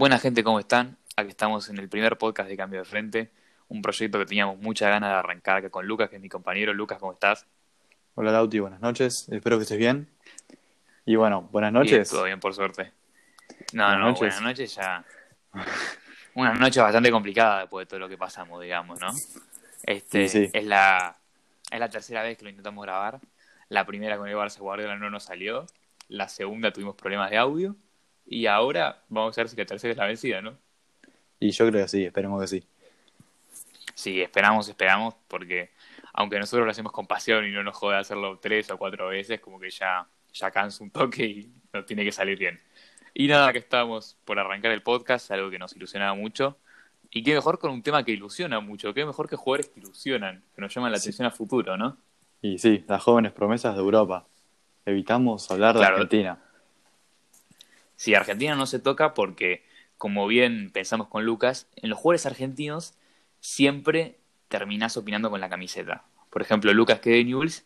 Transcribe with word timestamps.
Buena 0.00 0.18
gente, 0.18 0.42
¿cómo 0.42 0.58
están? 0.58 0.96
Aquí 1.14 1.28
estamos 1.28 1.68
en 1.68 1.76
el 1.76 1.90
primer 1.90 2.16
podcast 2.16 2.48
de 2.48 2.56
Cambio 2.56 2.78
de 2.78 2.86
Frente, 2.86 3.30
un 3.68 3.82
proyecto 3.82 4.18
que 4.18 4.24
teníamos 4.24 4.56
mucha 4.56 4.88
ganas 4.88 5.10
de 5.10 5.16
arrancar 5.16 5.58
acá 5.58 5.68
con 5.68 5.86
Lucas, 5.86 6.08
que 6.08 6.16
es 6.16 6.22
mi 6.22 6.30
compañero. 6.30 6.72
Lucas, 6.72 6.98
¿cómo 6.98 7.12
estás? 7.12 7.46
Hola 8.14 8.32
Lauti, 8.32 8.60
buenas 8.60 8.80
noches, 8.80 9.28
espero 9.30 9.58
que 9.58 9.64
estés 9.64 9.76
bien. 9.76 10.08
Y 11.04 11.16
bueno, 11.16 11.42
buenas 11.52 11.70
noches. 11.74 12.08
todo 12.08 12.24
bien, 12.24 12.40
por 12.40 12.54
suerte. 12.54 12.92
No, 13.74 13.82
Buenas 13.82 13.98
no, 13.98 14.06
noches. 14.06 14.20
buenas 14.20 14.40
noches 14.40 14.74
ya. 14.74 15.04
Una 16.34 16.54
noche 16.54 16.80
bastante 16.80 17.10
complicada 17.10 17.60
después 17.60 17.86
de 17.86 17.90
todo 17.90 18.00
lo 18.00 18.08
que 18.08 18.16
pasamos, 18.16 18.58
digamos, 18.62 18.98
¿no? 19.02 19.10
Este, 19.82 20.28
Sí, 20.28 20.46
sí. 20.46 20.50
Es, 20.54 20.64
la, 20.64 21.14
es 21.70 21.78
la 21.78 21.90
tercera 21.90 22.22
vez 22.22 22.38
que 22.38 22.44
lo 22.44 22.48
intentamos 22.48 22.82
grabar. 22.86 23.20
La 23.68 23.84
primera 23.84 24.16
con 24.16 24.26
el 24.26 24.34
Barça 24.34 24.60
Guardiola 24.60 24.96
no 24.96 25.10
nos 25.10 25.24
salió. 25.24 25.66
La 26.08 26.26
segunda 26.30 26.72
tuvimos 26.72 26.96
problemas 26.96 27.28
de 27.30 27.36
audio. 27.36 27.76
Y 28.32 28.46
ahora 28.46 29.02
vamos 29.08 29.36
a 29.36 29.40
ver 29.42 29.48
si 29.48 29.56
la 29.56 29.66
tercera 29.66 29.90
es 29.90 29.98
la 29.98 30.06
vencida, 30.06 30.40
¿no? 30.40 30.56
Y 31.40 31.50
yo 31.50 31.68
creo 31.68 31.82
que 31.82 31.88
sí, 31.88 32.04
esperemos 32.04 32.40
que 32.40 32.46
sí. 32.46 32.64
Sí, 33.94 34.22
esperamos, 34.22 34.68
esperamos, 34.68 35.14
porque 35.26 35.70
aunque 36.12 36.38
nosotros 36.38 36.64
lo 36.64 36.70
hacemos 36.70 36.92
con 36.92 37.06
pasión 37.08 37.44
y 37.44 37.50
no 37.50 37.62
nos 37.64 37.76
jode 37.76 37.96
hacerlo 37.96 38.38
tres 38.40 38.70
o 38.70 38.78
cuatro 38.78 39.08
veces, 39.08 39.40
como 39.40 39.58
que 39.58 39.68
ya, 39.70 40.06
ya 40.32 40.50
cansa 40.52 40.84
un 40.84 40.90
toque 40.90 41.24
y 41.26 41.52
nos 41.72 41.84
tiene 41.86 42.04
que 42.04 42.12
salir 42.12 42.38
bien. 42.38 42.60
Y 43.14 43.26
nada, 43.26 43.52
que 43.52 43.58
estamos 43.58 44.16
por 44.24 44.38
arrancar 44.38 44.70
el 44.70 44.82
podcast, 44.82 45.28
algo 45.32 45.50
que 45.50 45.58
nos 45.58 45.74
ilusionaba 45.74 46.14
mucho. 46.14 46.56
Y 47.10 47.24
qué 47.24 47.34
mejor 47.34 47.58
con 47.58 47.72
un 47.72 47.82
tema 47.82 48.04
que 48.04 48.12
ilusiona 48.12 48.60
mucho, 48.60 48.94
qué 48.94 49.04
mejor 49.04 49.28
que 49.28 49.34
jugadores 49.34 49.68
que 49.70 49.80
ilusionan, 49.80 50.44
que 50.54 50.60
nos 50.60 50.72
llaman 50.72 50.92
la 50.92 50.98
Sí. 50.98 51.08
atención 51.08 51.26
a 51.26 51.32
futuro, 51.32 51.76
¿no? 51.76 51.96
Y 52.40 52.58
sí, 52.58 52.84
las 52.86 53.02
jóvenes 53.02 53.32
promesas 53.32 53.74
de 53.74 53.80
Europa. 53.80 54.24
Evitamos 54.86 55.50
hablar 55.50 55.74
de 55.74 55.80
Claro. 55.80 55.96
Argentina. 55.96 56.38
Sí, 58.00 58.14
Argentina 58.14 58.54
no 58.54 58.64
se 58.64 58.78
toca 58.78 59.12
porque, 59.12 59.62
como 59.98 60.26
bien 60.26 60.70
pensamos 60.72 61.08
con 61.08 61.26
Lucas, 61.26 61.68
en 61.76 61.90
los 61.90 61.98
jugadores 61.98 62.24
argentinos 62.24 62.94
siempre 63.40 64.16
terminás 64.48 64.96
opinando 64.96 65.28
con 65.28 65.38
la 65.38 65.50
camiseta. 65.50 66.04
Por 66.30 66.40
ejemplo, 66.40 66.72
Lucas 66.72 67.00
que 67.00 67.10
de 67.10 67.24
Newell's 67.24 67.62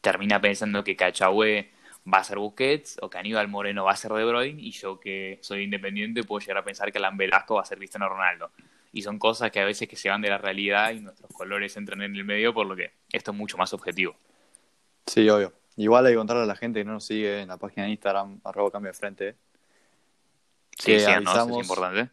termina 0.00 0.40
pensando 0.40 0.84
que 0.84 0.96
Cachagüe 0.96 1.68
va 2.10 2.16
a 2.16 2.24
ser 2.24 2.38
Busquets 2.38 2.96
o 3.02 3.10
que 3.10 3.18
Aníbal 3.18 3.48
Moreno 3.48 3.84
va 3.84 3.92
a 3.92 3.96
ser 3.96 4.10
De 4.12 4.24
Bruyne 4.24 4.58
y 4.58 4.70
yo 4.70 4.98
que 4.98 5.38
soy 5.42 5.64
independiente 5.64 6.24
puedo 6.24 6.40
llegar 6.40 6.56
a 6.56 6.64
pensar 6.64 6.90
que 6.90 6.96
Alan 6.96 7.18
Velasco 7.18 7.56
va 7.56 7.60
a 7.60 7.66
ser 7.66 7.76
Cristiano 7.76 8.08
Ronaldo. 8.08 8.52
Y 8.90 9.02
son 9.02 9.18
cosas 9.18 9.50
que 9.50 9.60
a 9.60 9.66
veces 9.66 9.86
que 9.86 9.96
se 9.96 10.08
van 10.08 10.22
de 10.22 10.30
la 10.30 10.38
realidad 10.38 10.92
y 10.92 11.00
nuestros 11.00 11.30
colores 11.30 11.76
entran 11.76 12.00
en 12.00 12.16
el 12.16 12.24
medio, 12.24 12.54
por 12.54 12.66
lo 12.66 12.74
que 12.74 12.92
esto 13.12 13.32
es 13.32 13.36
mucho 13.36 13.58
más 13.58 13.74
objetivo. 13.74 14.16
Sí, 15.04 15.28
obvio. 15.28 15.52
Igual 15.76 16.06
hay 16.06 16.14
que 16.14 16.16
contarle 16.16 16.44
a 16.44 16.46
la 16.46 16.56
gente 16.56 16.80
que 16.80 16.86
no 16.86 16.92
nos 16.92 17.04
sigue 17.04 17.42
en 17.42 17.48
la 17.48 17.58
página 17.58 17.84
de 17.84 17.90
Instagram, 17.90 18.40
arroba 18.44 18.70
cambio 18.70 18.90
de 18.90 18.96
frente. 18.96 19.36
Sí, 20.78 20.92
Que 20.92 21.00
sí, 21.00 21.06
no, 21.06 21.12
eso 21.20 21.30
avisamos- 21.30 21.60
es 21.60 21.68
importante. 21.68 22.10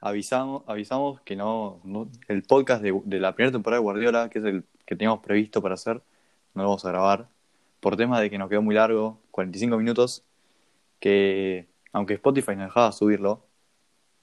Avisamos, 0.00 0.62
avisamos 0.66 1.20
que 1.22 1.34
no, 1.36 1.80
no- 1.84 2.10
el 2.28 2.42
podcast 2.42 2.82
de, 2.82 2.98
de 3.04 3.20
la 3.20 3.34
primera 3.34 3.52
temporada 3.52 3.80
de 3.80 3.84
Guardiola, 3.84 4.28
que 4.28 4.38
es 4.38 4.44
el 4.44 4.64
que 4.84 4.96
teníamos 4.96 5.20
previsto 5.20 5.62
para 5.62 5.74
hacer, 5.74 6.02
no 6.54 6.62
lo 6.62 6.68
vamos 6.68 6.84
a 6.84 6.90
grabar. 6.90 7.28
Por 7.80 7.96
tema 7.96 8.20
de 8.20 8.28
que 8.30 8.36
nos 8.38 8.48
quedó 8.50 8.60
muy 8.62 8.74
largo, 8.74 9.18
45 9.30 9.76
minutos, 9.78 10.22
que 11.00 11.68
aunque 11.92 12.14
Spotify 12.14 12.56
nos 12.56 12.66
dejaba 12.66 12.92
subirlo, 12.92 13.46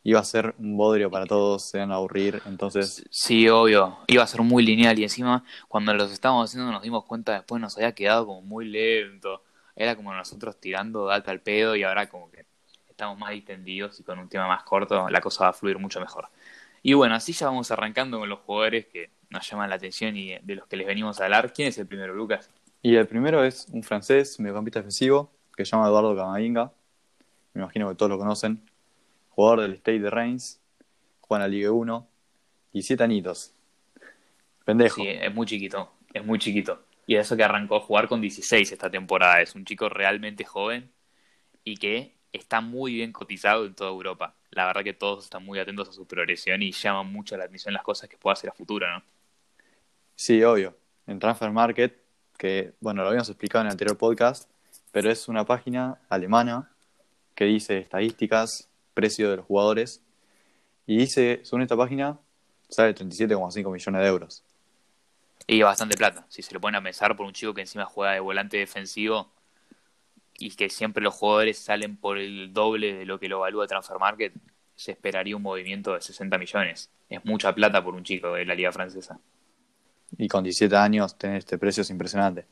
iba 0.04 0.20
a 0.20 0.24
ser 0.24 0.56
un 0.58 0.78
bodrio 0.78 1.10
para 1.12 1.26
todos, 1.26 1.64
se 1.64 1.78
van 1.80 1.92
a 1.92 1.96
aburrir, 1.96 2.42
entonces 2.46 3.06
Sí, 3.12 3.48
obvio. 3.50 3.98
Iba 4.08 4.24
a 4.24 4.28
ser 4.28 4.42
muy 4.42 4.64
lineal 4.64 4.98
y 5.00 5.04
encima 5.04 5.44
cuando 5.68 5.94
los 5.94 6.12
estábamos 6.12 6.50
haciendo 6.50 6.72
nos 6.72 6.82
dimos 6.82 7.06
cuenta 7.06 7.34
después 7.34 7.62
nos 7.62 7.78
había 7.78 7.94
quedado 7.94 8.26
como 8.26 8.42
muy 8.42 8.66
lento. 8.68 9.44
Era 9.76 9.96
como 9.96 10.14
nosotros 10.14 10.60
tirando 10.60 11.06
data 11.06 11.32
al 11.32 11.40
pedo 11.42 11.76
y 11.76 11.84
ahora 11.84 12.10
como 12.10 12.30
que 12.32 12.46
estamos 13.02 13.18
más 13.18 13.32
distendidos 13.32 14.00
y 14.00 14.04
con 14.04 14.20
un 14.20 14.30
tema 14.30 14.48
más 14.48 14.62
corto 14.62 15.10
la 15.10 15.22
cosa 15.22 15.46
va 15.46 15.50
a 15.50 15.54
fluir 15.54 15.80
mucho 15.80 16.00
mejor. 16.00 16.28
Y 16.84 16.94
bueno, 16.94 17.16
así 17.16 17.34
ya 17.34 17.48
vamos 17.48 17.72
arrancando 17.72 18.20
con 18.20 18.30
los 18.30 18.40
jugadores 18.42 18.86
que 18.86 19.10
nos 19.32 19.50
llaman 19.50 19.72
la 19.72 19.76
atención 19.78 20.16
y 20.16 20.38
de 20.38 20.56
los 20.56 20.68
que 20.68 20.78
les 20.78 20.86
venimos 20.86 21.20
a 21.20 21.24
hablar. 21.24 21.52
¿Quién 21.52 21.70
es 21.70 21.78
el 21.80 21.88
primero, 21.88 22.14
Lucas? 22.14 22.52
Y 22.84 22.96
el 22.96 23.08
primero 23.08 23.44
es 23.44 23.68
un 23.72 23.82
francés, 23.82 24.40
mediocampista 24.40 24.80
defensivo, 24.80 25.32
que 25.56 25.66
se 25.66 25.72
llama 25.72 25.88
Eduardo 25.88 26.16
Camavinga. 26.16 26.72
Me 27.54 27.64
imagino 27.64 27.90
que 27.90 27.96
todos 27.96 28.12
lo 28.12 28.20
conocen. 28.20 28.62
Jugador 29.30 29.62
del 29.62 29.74
State 29.74 30.00
de 30.00 30.10
Reims. 30.12 30.60
Juega 31.22 31.46
en 31.46 31.52
la 31.52 31.56
Liga 31.56 31.72
1. 31.72 32.08
17 32.74 33.04
añitos. 33.04 33.56
Pendejo. 34.64 35.02
Sí, 35.02 35.08
es 35.08 35.34
muy 35.34 35.48
chiquito, 35.48 35.92
es 36.14 36.24
muy 36.24 36.38
chiquito. 36.38 36.84
Y 37.08 37.16
eso 37.16 37.36
que 37.36 37.44
arrancó 37.44 37.78
a 37.78 37.82
jugar 37.82 38.08
con 38.08 38.22
16 38.22 38.72
esta 38.72 38.92
temporada. 38.92 39.42
Es 39.42 39.56
un 39.56 39.66
chico 39.66 39.90
realmente 39.90 40.46
joven 40.46 40.92
y 41.64 41.78
que 41.78 42.21
está 42.32 42.62
muy 42.62 42.94
bien 42.94 43.12
cotizado 43.12 43.66
en 43.66 43.74
toda 43.74 43.90
Europa. 43.90 44.36
La 44.52 44.66
verdad 44.66 44.84
que 44.84 44.94
todos 44.94 45.26
están 45.26 45.44
muy 45.46 45.60
atentos 45.60 45.90
a 45.90 45.94
su 45.94 46.06
progresión 46.06 46.62
y 46.62 46.72
llaman 46.72 47.12
mucho 47.12 47.38
la 47.38 47.46
atención 47.46 47.74
las 47.74 47.84
cosas 47.84 48.10
que 48.10 48.18
pueda 48.18 48.34
hacer 48.34 48.50
a 48.50 48.54
futuro, 48.54 48.90
¿no? 48.90 49.04
Sí, 50.16 50.44
obvio. 50.44 50.78
En 51.08 51.20
Transfer 51.20 51.52
Market, 51.52 51.98
que 52.38 52.74
bueno, 52.80 53.02
lo 53.02 53.10
habíamos 53.10 53.30
explicado 53.30 53.62
en 53.62 53.68
el 53.68 53.72
anterior 53.72 53.98
podcast, 53.98 54.50
pero 54.92 55.10
es 55.10 55.28
una 55.28 55.46
página 55.46 56.00
alemana 56.10 56.70
que 57.36 57.46
dice 57.46 57.80
estadísticas, 57.80 58.70
precio 58.94 59.30
de 59.30 59.38
los 59.38 59.46
jugadores. 59.46 60.02
Y 60.86 60.98
dice, 60.98 61.42
según 61.44 61.62
esta 61.62 61.78
página, 61.78 62.20
sale 62.70 62.94
37,5 62.94 63.72
millones 63.72 64.02
de 64.02 64.08
euros. 64.08 64.44
Y 65.48 65.62
bastante 65.62 65.98
plata. 65.98 66.26
Si 66.30 66.42
se 66.42 66.54
lo 66.54 66.62
ponen 66.62 66.80
a 66.80 66.84
pensar 66.84 67.16
por 67.16 67.26
un 67.26 67.34
chico 67.34 67.54
que 67.54 67.62
encima 67.62 67.86
juega 67.86 68.14
de 68.14 68.20
volante 68.20 68.58
defensivo 68.58 69.32
y 70.42 70.50
que 70.52 70.70
siempre 70.70 71.04
los 71.04 71.14
jugadores 71.14 71.60
salen 71.60 71.98
por 71.98 72.18
el 72.18 72.52
doble 72.52 72.94
de 72.94 73.06
lo 73.06 73.20
que 73.20 73.30
lo 73.30 73.38
evalúa 73.38 73.68
Transfer 73.68 74.00
Market, 74.00 74.34
se 74.76 74.92
esperaría 74.92 75.36
un 75.36 75.44
movimiento 75.44 75.94
de 75.94 76.02
60 76.02 76.38
millones. 76.38 76.90
Es 77.10 77.24
mucha 77.24 77.54
plata 77.54 77.84
por 77.84 77.94
un 77.94 78.04
chico 78.04 78.34
de 78.34 78.46
la 78.46 78.56
liga 78.56 78.72
francesa. 78.72 79.20
Y 80.18 80.28
con 80.28 80.44
17 80.44 80.76
años 80.76 81.18
tener 81.18 81.38
este 81.38 81.58
precio 81.58 81.82
es 81.82 81.90
impresionante. 81.92 82.46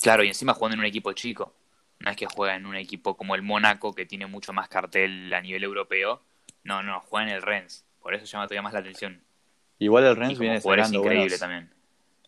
Claro, 0.00 0.24
y 0.24 0.28
encima 0.28 0.54
jugando 0.54 0.74
en 0.74 0.80
un 0.80 0.86
equipo 0.86 1.12
chico. 1.12 1.54
No 2.00 2.10
es 2.10 2.16
que 2.16 2.26
juega 2.26 2.56
en 2.56 2.66
un 2.66 2.74
equipo 2.74 3.16
como 3.16 3.34
el 3.34 3.42
Mónaco, 3.42 3.94
que 3.94 4.04
tiene 4.04 4.26
mucho 4.26 4.52
más 4.52 4.68
cartel 4.68 5.32
a 5.32 5.40
nivel 5.40 5.62
europeo. 5.62 6.20
No, 6.64 6.82
no, 6.82 7.00
juega 7.00 7.28
en 7.28 7.34
el 7.36 7.42
Rennes. 7.42 7.84
Por 8.02 8.14
eso 8.14 8.24
llama 8.26 8.46
todavía 8.46 8.62
más 8.62 8.72
la 8.72 8.80
atención. 8.80 9.22
Igual 9.78 10.04
el 10.04 10.16
Rennes 10.16 10.38
viene 10.38 10.60
sacando 10.60 10.98
increíble 10.98 11.22
buenos, 11.22 11.38
también. 11.38 11.70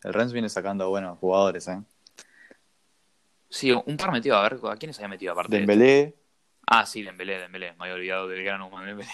el 0.05 0.15
Rennes 0.15 0.33
viene 0.33 0.49
sacando 0.49 0.89
buenos 0.89 1.19
jugadores, 1.19 1.67
¿eh? 1.69 1.81
Sí, 3.49 3.73
un 3.73 3.97
par 3.97 4.13
metido, 4.13 4.37
a 4.37 4.43
ver, 4.43 4.59
¿a 4.65 4.77
quiénes 4.77 4.99
había 4.99 5.09
metido 5.09 5.33
aparte? 5.33 5.57
de 5.57 5.63
este? 5.63 5.73
Dembélé, 5.73 6.15
Ah, 6.71 6.85
sí, 6.85 7.03
Dembélé, 7.03 7.39
Dembélé. 7.39 7.73
Me 7.73 7.85
había 7.85 7.95
olvidado 7.95 8.29
del 8.29 8.45
gran 8.45 8.61
Ousmane 8.61 8.89
Dembélé. 8.89 9.11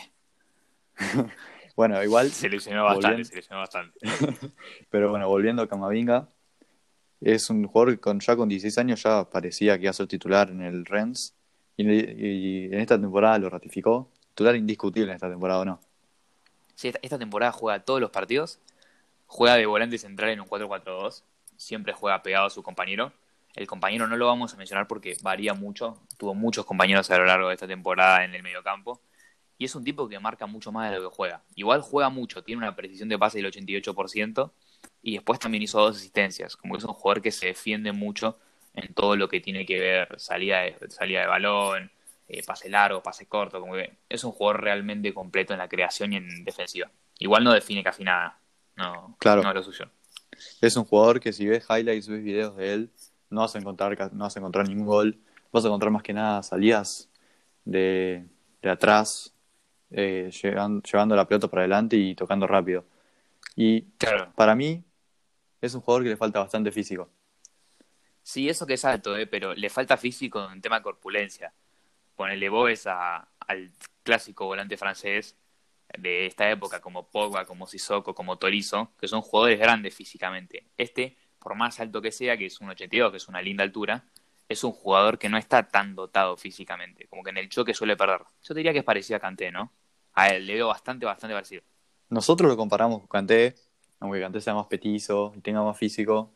bueno, 1.77 2.03
igual, 2.03 2.31
Se 2.31 2.49
lesionó 2.49 2.85
bastante, 2.85 3.25
se 3.25 3.37
lesionó 3.37 3.61
bastante. 3.61 3.97
pero 4.91 5.11
bueno, 5.11 5.29
volviendo 5.29 5.63
a 5.63 5.69
Camavinga, 5.69 6.29
es 7.21 7.51
un 7.51 7.65
jugador 7.67 7.95
que 7.95 8.01
con, 8.01 8.19
ya 8.19 8.35
con 8.35 8.49
16 8.49 8.77
años 8.79 9.03
ya 9.05 9.31
parecía 9.31 9.77
que 9.77 9.85
iba 9.85 9.91
a 9.91 9.95
ser 9.95 10.09
titular 10.09 10.51
en 10.51 10.63
el 10.63 10.85
Rennes 10.85 11.35
y, 11.77 11.89
y 11.89 12.65
en 12.67 12.81
esta 12.81 13.01
temporada 13.01 13.39
lo 13.39 13.49
ratificó. 13.49 14.11
Titular 14.31 14.57
indiscutible 14.57 15.11
en 15.11 15.15
esta 15.15 15.31
temporada, 15.31 15.61
¿o 15.61 15.65
no? 15.65 15.81
Sí, 16.75 16.89
esta, 16.89 16.99
esta 17.03 17.19
temporada 17.19 17.53
juega 17.53 17.85
todos 17.85 18.01
los 18.01 18.11
partidos. 18.11 18.59
Juega 19.27 19.55
de 19.55 19.67
volante 19.67 19.97
central 19.97 20.31
en 20.31 20.41
un 20.41 20.49
4-4-2. 20.49 21.23
Siempre 21.57 21.93
juega 21.93 22.21
pegado 22.23 22.47
a 22.47 22.51
su 22.51 22.65
compañero. 22.65 23.13
El 23.55 23.67
compañero 23.67 24.07
no 24.09 24.17
lo 24.17 24.27
vamos 24.27 24.53
a 24.53 24.57
mencionar 24.57 24.87
porque 24.89 25.17
varía 25.23 25.55
mucho. 25.55 26.01
Tuvo 26.19 26.35
muchos 26.35 26.65
compañeros 26.65 27.11
a 27.11 27.19
lo 27.19 27.25
largo 27.25 27.49
de 27.49 27.55
esta 27.55 27.67
temporada 27.69 28.25
en 28.25 28.35
el 28.35 28.43
mediocampo. 28.43 29.01
Y 29.57 29.67
es 29.67 29.75
un 29.77 29.85
tipo 29.85 30.09
que 30.09 30.19
marca 30.19 30.47
mucho 30.47 30.73
más 30.73 30.91
de 30.91 30.99
lo 30.99 31.09
que 31.11 31.17
juega. 31.17 31.43
Igual 31.55 31.81
juega 31.81 32.09
mucho, 32.09 32.43
tiene 32.43 32.59
una 32.59 32.75
precisión 32.75 33.09
de 33.09 33.17
pase 33.19 33.39
del 33.41 33.53
88%. 33.53 34.51
Y 35.03 35.15
después 35.15 35.39
también 35.39 35.63
hizo 35.63 35.79
dos 35.81 35.97
asistencias. 35.97 36.57
Como 36.57 36.75
que 36.75 36.79
es 36.79 36.85
un 36.85 36.95
jugador 36.95 37.23
que 37.23 37.31
se 37.31 37.47
defiende 37.47 37.93
mucho 37.93 38.39
en 38.75 38.93
todo 38.93 39.15
lo 39.15 39.29
que 39.29 39.41
tiene 39.41 39.65
que 39.65 39.79
ver 39.79 40.19
salida 40.19 40.61
de, 40.63 40.77
salida 40.91 41.21
de 41.21 41.27
balón, 41.29 41.93
eh, 42.27 42.43
pase 42.45 42.69
largo, 42.69 43.03
pase 43.03 43.27
corto. 43.27 43.61
Como 43.61 43.75
que 43.75 43.93
es 44.09 44.25
un 44.25 44.33
jugador 44.33 44.63
realmente 44.63 45.15
completo 45.15 45.53
en 45.53 45.61
la 45.61 45.69
creación 45.69 46.13
y 46.13 46.17
en 46.17 46.45
defensiva. 46.45 46.91
Igual 47.21 47.45
no 47.45 47.53
define 47.53 47.85
casi 47.85 48.03
nada. 48.03 48.41
No, 48.77 49.17
Claro. 49.21 49.43
no 49.43 49.51
es 49.51 49.55
lo 49.55 49.63
suyo. 49.63 49.89
Es 50.61 50.75
un 50.77 50.85
jugador 50.85 51.21
que 51.21 51.33
si 51.33 51.47
ves 51.47 51.65
highlights, 51.71 52.09
ves 52.09 52.25
videos 52.25 52.57
de 52.57 52.73
él, 52.75 52.91
no 53.31 53.41
vas 53.43 53.55
a 53.55 53.59
encontrar, 53.59 54.13
no 54.15 54.25
vas 54.25 54.37
a 54.37 54.41
encontrar 54.41 54.69
ningún 54.69 54.87
gol. 54.87 55.19
Vas 55.53 55.65
a 55.65 55.69
encontrar 55.69 55.93
más 55.93 56.03
que 56.03 56.13
nada 56.13 56.43
salidas 56.43 57.11
de, 57.65 58.27
de 58.63 58.71
atrás, 58.71 59.35
eh, 59.91 60.31
llegan- 60.43 60.83
llevando 60.83 61.17
la 61.17 61.27
pelota 61.29 61.49
para 61.49 61.63
adelante 61.63 61.97
y 61.97 62.15
tocando 62.15 62.47
rápido. 62.47 62.85
Y 63.57 63.83
Claro. 63.99 64.33
para 64.37 64.55
mí 64.55 64.85
es 65.61 65.75
un 65.75 65.81
jugador 65.83 66.05
que 66.05 66.11
le 66.11 66.17
falta 66.17 66.41
bastante 66.41 66.73
físico. 66.73 67.11
Sí, 68.23 68.49
eso 68.49 68.67
que 68.67 68.75
es 68.75 68.85
alto, 68.85 69.17
eh, 69.17 69.27
pero 69.27 69.55
le 69.55 69.69
falta 69.69 69.97
físico 69.97 70.51
en 70.51 70.61
tema 70.63 70.83
corpulencia. 70.83 71.53
Ponele 72.17 72.49
vos 72.49 72.67
ves 72.67 72.87
a- 72.87 73.29
al 73.41 73.73
clásico 74.03 74.47
volante 74.47 74.77
francés 74.77 75.37
de 75.99 76.27
esta 76.27 76.51
época, 76.51 76.81
como 76.81 77.09
Pogba, 77.11 77.45
como 77.47 77.67
Sissoko, 77.67 78.15
como 78.15 78.39
Tolizo, 78.39 78.93
que 78.99 79.09
son 79.09 79.23
jugadores 79.23 79.59
grandes 79.59 79.95
físicamente. 79.95 80.67
Este, 80.77 81.17
por 81.45 81.55
más 81.55 81.79
alto 81.79 82.01
que 82.01 82.11
sea, 82.11 82.37
que 82.39 82.47
es 82.47 82.59
un 82.63 82.71
82, 82.71 83.11
que 83.13 83.19
es 83.19 83.29
una 83.29 83.43
linda 83.43 83.63
altura, 83.63 84.03
es 84.49 84.65
un 84.65 84.73
jugador 84.73 85.19
que 85.19 85.29
no 85.29 85.37
está 85.37 85.63
tan 85.69 85.95
dotado 85.95 86.37
físicamente, 86.39 87.07
como 87.09 87.23
que 87.23 87.31
en 87.31 87.37
el 87.37 87.51
choque 87.51 87.75
suele 87.75 87.97
perder. 87.99 88.23
Yo 88.43 88.55
diría 88.55 88.73
que 88.73 88.79
es 88.79 88.85
parecido 88.85 89.19
a 89.19 89.21
Kanté, 89.21 89.53
¿no? 89.53 89.71
A 90.15 90.29
él 90.29 90.47
le 90.47 90.55
veo 90.55 90.69
bastante, 90.69 91.05
bastante 91.05 91.35
parecido. 91.35 91.63
Nosotros 92.09 92.49
lo 92.51 92.57
comparamos 92.57 93.01
con 93.01 93.09
Kanté, 93.09 93.55
aunque 94.01 94.21
Kanté 94.21 94.41
sea 94.41 94.55
más 94.55 94.67
petizo 94.67 95.35
y 95.37 95.41
tenga 95.43 95.63
más 95.63 95.77
físico. 95.77 96.33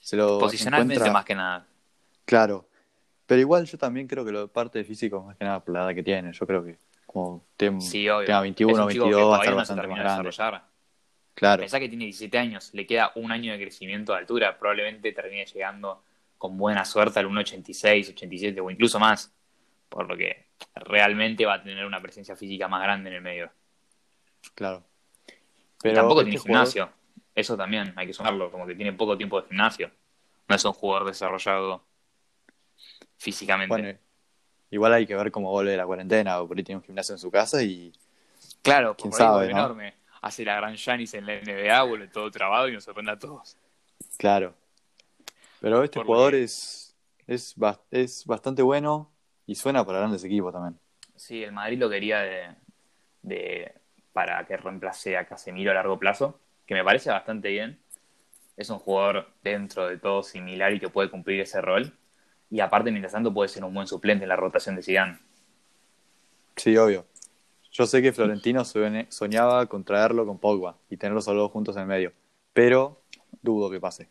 Se 0.00 0.16
lo 0.16 0.38
Posicionalmente 0.38 0.94
encuentra- 0.94 1.12
más 1.12 1.24
que 1.24 1.34
nada. 1.34 1.66
Claro. 2.24 2.68
Pero 3.26 3.40
igual 3.40 3.64
yo 3.66 3.76
también 3.78 4.06
creo 4.06 4.24
que 4.24 4.30
lo 4.30 4.46
parte 4.48 4.78
de 4.78 4.84
físico 4.84 5.18
es 5.18 5.24
más 5.24 5.36
que 5.36 5.44
nada 5.44 5.58
por 5.60 5.74
la 5.74 5.84
edad 5.86 5.94
que 5.94 6.02
tiene. 6.04 6.32
Yo 6.32 6.46
creo 6.46 6.64
que 6.64 6.78
como 7.06 7.44
tem- 7.58 7.80
Sí, 7.80 8.06
tenga 8.26 8.40
21 8.42 8.72
es 8.74 8.78
o 8.78 8.84
un 8.84 8.90
chico 8.92 9.04
que 9.06 9.10
22 9.10 9.32
va 9.32 9.36
a 9.36 9.40
estar 9.40 9.54
bastante 9.54 9.86
más 9.88 9.98
de 9.98 10.02
grande. 10.04 10.71
Claro, 11.34 11.60
Pensá 11.60 11.80
que 11.80 11.88
tiene 11.88 12.04
17 12.04 12.38
años, 12.38 12.72
le 12.74 12.86
queda 12.86 13.12
un 13.14 13.32
año 13.32 13.52
de 13.52 13.58
crecimiento 13.58 14.12
de 14.12 14.18
altura, 14.18 14.58
probablemente 14.58 15.12
termine 15.12 15.46
llegando 15.46 16.04
con 16.38 16.58
buena 16.58 16.84
suerte 16.84 17.18
al 17.20 17.26
1.86, 17.26 18.10
87 18.10 18.60
o 18.60 18.70
incluso 18.70 18.98
más, 18.98 19.32
por 19.88 20.08
lo 20.08 20.16
que 20.16 20.46
realmente 20.74 21.46
va 21.46 21.54
a 21.54 21.62
tener 21.62 21.86
una 21.86 22.00
presencia 22.00 22.36
física 22.36 22.68
más 22.68 22.82
grande 22.82 23.10
en 23.10 23.16
el 23.16 23.22
medio. 23.22 23.50
claro. 24.54 24.84
y 25.82 25.92
tampoco 25.94 26.20
este 26.20 26.32
tiene 26.32 26.38
jugador- 26.38 26.68
gimnasio, 26.68 26.92
eso 27.34 27.56
también 27.56 27.92
hay 27.96 28.06
que 28.06 28.12
sumarlo, 28.12 28.50
como 28.50 28.66
que 28.66 28.74
tiene 28.74 28.92
poco 28.92 29.16
tiempo 29.16 29.40
de 29.40 29.48
gimnasio. 29.48 29.90
No 30.48 30.56
es 30.56 30.64
un 30.64 30.72
jugador 30.72 31.06
desarrollado 31.06 31.82
físicamente. 33.16 33.74
Bueno, 33.74 33.98
igual 34.70 34.92
hay 34.92 35.06
que 35.06 35.14
ver 35.14 35.30
cómo 35.30 35.50
vuelve 35.50 35.76
la 35.76 35.86
cuarentena, 35.86 36.40
o 36.40 36.48
por 36.48 36.56
ahí 36.56 36.62
tiene 36.64 36.80
un 36.80 36.84
gimnasio 36.84 37.14
en 37.14 37.18
su 37.18 37.30
casa 37.30 37.62
y 37.62 37.92
claro, 38.62 38.96
quién 38.96 39.10
por 39.10 39.20
ahí 39.20 39.26
sabe, 39.26 39.50
enorme. 39.50 40.01
Hace 40.22 40.44
la 40.44 40.56
gran 40.56 40.76
Janis 40.76 41.14
en 41.14 41.26
la 41.26 41.34
NBA, 41.34 41.82
vuelve 41.82 42.08
todo 42.08 42.30
trabado 42.30 42.68
y 42.68 42.72
nos 42.72 42.84
sorprende 42.84 43.12
a 43.12 43.18
todos. 43.18 43.56
claro. 44.16 44.54
Pero 45.60 45.84
este 45.84 45.98
Por 46.00 46.06
jugador 46.06 46.32
que- 46.32 46.42
es, 46.44 46.96
es, 47.26 47.54
es 47.90 48.26
bastante 48.26 48.62
bueno 48.62 49.10
y 49.46 49.54
suena 49.54 49.84
para 49.84 49.98
grandes 49.98 50.24
equipos 50.24 50.52
también. 50.52 50.78
Sí, 51.14 51.42
el 51.44 51.52
Madrid 51.52 51.78
lo 51.78 51.88
quería 51.90 52.20
de, 52.20 52.54
de- 53.22 53.72
para 54.12 54.44
que 54.46 54.56
reemplace 54.56 55.16
a 55.16 55.26
Casemiro 55.26 55.70
a 55.70 55.74
largo 55.74 55.98
plazo, 55.98 56.40
que 56.66 56.74
me 56.74 56.84
parece 56.84 57.10
bastante 57.10 57.48
bien. 57.48 57.80
Es 58.56 58.70
un 58.70 58.78
jugador 58.78 59.28
dentro 59.42 59.86
de 59.88 59.98
todo 59.98 60.22
similar 60.22 60.72
y 60.72 60.80
que 60.80 60.88
puede 60.88 61.10
cumplir 61.10 61.40
ese 61.40 61.60
rol. 61.60 61.96
Y 62.50 62.60
aparte, 62.60 62.90
mientras 62.90 63.12
tanto, 63.12 63.32
puede 63.32 63.48
ser 63.48 63.64
un 63.64 63.72
buen 63.72 63.86
suplente 63.86 64.24
en 64.24 64.28
la 64.28 64.36
rotación 64.36 64.76
de 64.76 64.82
Zidane. 64.82 65.18
Sí, 66.56 66.76
obvio. 66.76 67.06
Yo 67.72 67.86
sé 67.86 68.02
que 68.02 68.12
Florentino 68.12 68.64
soñaba 68.64 69.66
con 69.66 69.82
traerlo 69.82 70.26
con 70.26 70.38
Pogba 70.38 70.76
y 70.90 70.98
tenerlos 70.98 71.26
a 71.28 71.32
los 71.32 71.44
dos 71.44 71.52
juntos 71.52 71.74
en 71.76 71.82
el 71.82 71.88
medio, 71.88 72.12
pero 72.52 73.00
dudo 73.40 73.70
que 73.70 73.80
pase. 73.80 74.08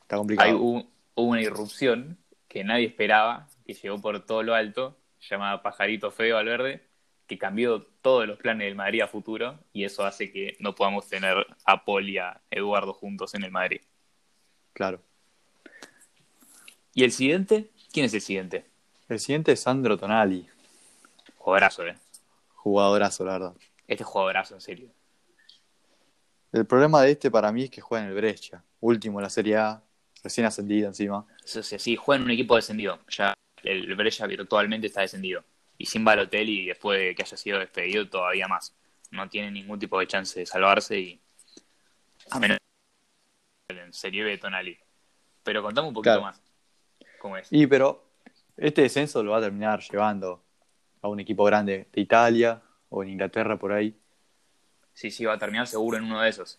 Está 0.00 0.16
complicado. 0.16 0.48
Hay 0.48 0.54
un- 0.54 0.88
una 1.14 1.42
irrupción 1.42 2.16
que 2.48 2.64
nadie 2.64 2.86
esperaba, 2.86 3.48
que 3.66 3.74
llegó 3.74 4.00
por 4.00 4.24
todo 4.24 4.42
lo 4.42 4.54
alto, 4.54 4.96
llamada 5.28 5.62
Pajarito 5.62 6.10
Feo 6.10 6.38
al 6.38 6.46
verde, 6.46 6.82
que 7.26 7.36
cambió 7.38 7.82
todos 8.00 8.26
los 8.26 8.38
planes 8.38 8.66
del 8.66 8.74
Madrid 8.74 9.02
a 9.02 9.08
futuro 9.08 9.58
y 9.72 9.84
eso 9.84 10.04
hace 10.04 10.32
que 10.32 10.56
no 10.58 10.74
podamos 10.74 11.06
tener 11.08 11.46
a 11.64 11.84
Paul 11.84 12.08
y 12.08 12.18
a 12.18 12.40
Eduardo 12.50 12.94
juntos 12.94 13.34
en 13.34 13.44
el 13.44 13.50
Madrid. 13.50 13.80
Claro. 14.72 15.00
¿Y 16.94 17.04
el 17.04 17.12
siguiente? 17.12 17.70
¿Quién 17.92 18.06
es 18.06 18.14
el 18.14 18.20
siguiente? 18.22 18.64
El 19.08 19.20
siguiente 19.20 19.52
es 19.52 19.60
Sandro 19.60 19.96
Tonali, 19.98 20.48
Jugadorazo, 21.36 21.86
¿eh? 21.86 21.96
Jugadorazo, 22.62 23.24
la 23.24 23.32
verdad. 23.32 23.54
Este 23.88 24.04
jugadorazo, 24.04 24.54
en 24.54 24.60
serio. 24.60 24.90
El 26.52 26.64
problema 26.64 27.02
de 27.02 27.10
este 27.10 27.30
para 27.30 27.50
mí 27.50 27.64
es 27.64 27.70
que 27.70 27.80
juega 27.80 28.04
en 28.04 28.10
el 28.10 28.16
Brescia, 28.16 28.62
último 28.80 29.18
en 29.18 29.24
la 29.24 29.30
Serie 29.30 29.56
A, 29.56 29.82
recién 30.22 30.46
ascendido 30.46 30.86
encima. 30.86 31.26
Sí, 31.44 31.96
juega 31.96 32.18
en 32.20 32.24
un 32.24 32.30
equipo 32.30 32.54
descendido. 32.54 33.00
Ya 33.08 33.34
el 33.64 33.94
Brescia 33.96 34.26
virtualmente 34.26 34.86
está 34.86 35.00
descendido. 35.00 35.42
Y 35.76 35.86
sin 35.86 36.04
Balotelli, 36.04 36.66
después 36.66 37.00
de 37.00 37.14
que 37.14 37.22
haya 37.22 37.36
sido 37.36 37.58
despedido, 37.58 38.08
todavía 38.08 38.46
más. 38.46 38.74
No 39.10 39.28
tiene 39.28 39.50
ningún 39.50 39.78
tipo 39.78 39.98
de 39.98 40.06
chance 40.06 40.38
de 40.38 40.46
salvarse 40.46 40.98
y. 41.00 41.20
A 42.30 42.38
menos 42.38 42.58
en 43.68 43.92
Serie 43.92 44.22
B 44.22 44.38
Tonali. 44.38 44.78
Pero 45.42 45.62
contame 45.62 45.88
un 45.88 45.94
poquito 45.94 46.10
Claro. 46.12 46.22
más. 46.22 46.40
¿Cómo 47.18 47.36
es? 47.36 47.48
Y 47.50 47.66
pero 47.66 48.04
este 48.56 48.82
descenso 48.82 49.22
lo 49.24 49.32
va 49.32 49.38
a 49.38 49.40
terminar 49.40 49.80
llevando 49.80 50.44
a 51.02 51.08
un 51.08 51.20
equipo 51.20 51.44
grande 51.44 51.88
de 51.92 52.00
Italia 52.00 52.62
o 52.88 53.02
en 53.02 53.10
Inglaterra 53.10 53.58
por 53.58 53.72
ahí. 53.72 53.94
Sí, 54.94 55.10
sí, 55.10 55.24
va 55.24 55.34
a 55.34 55.38
terminar 55.38 55.66
seguro 55.66 55.98
en 55.98 56.04
uno 56.04 56.20
de 56.20 56.28
esos. 56.28 56.58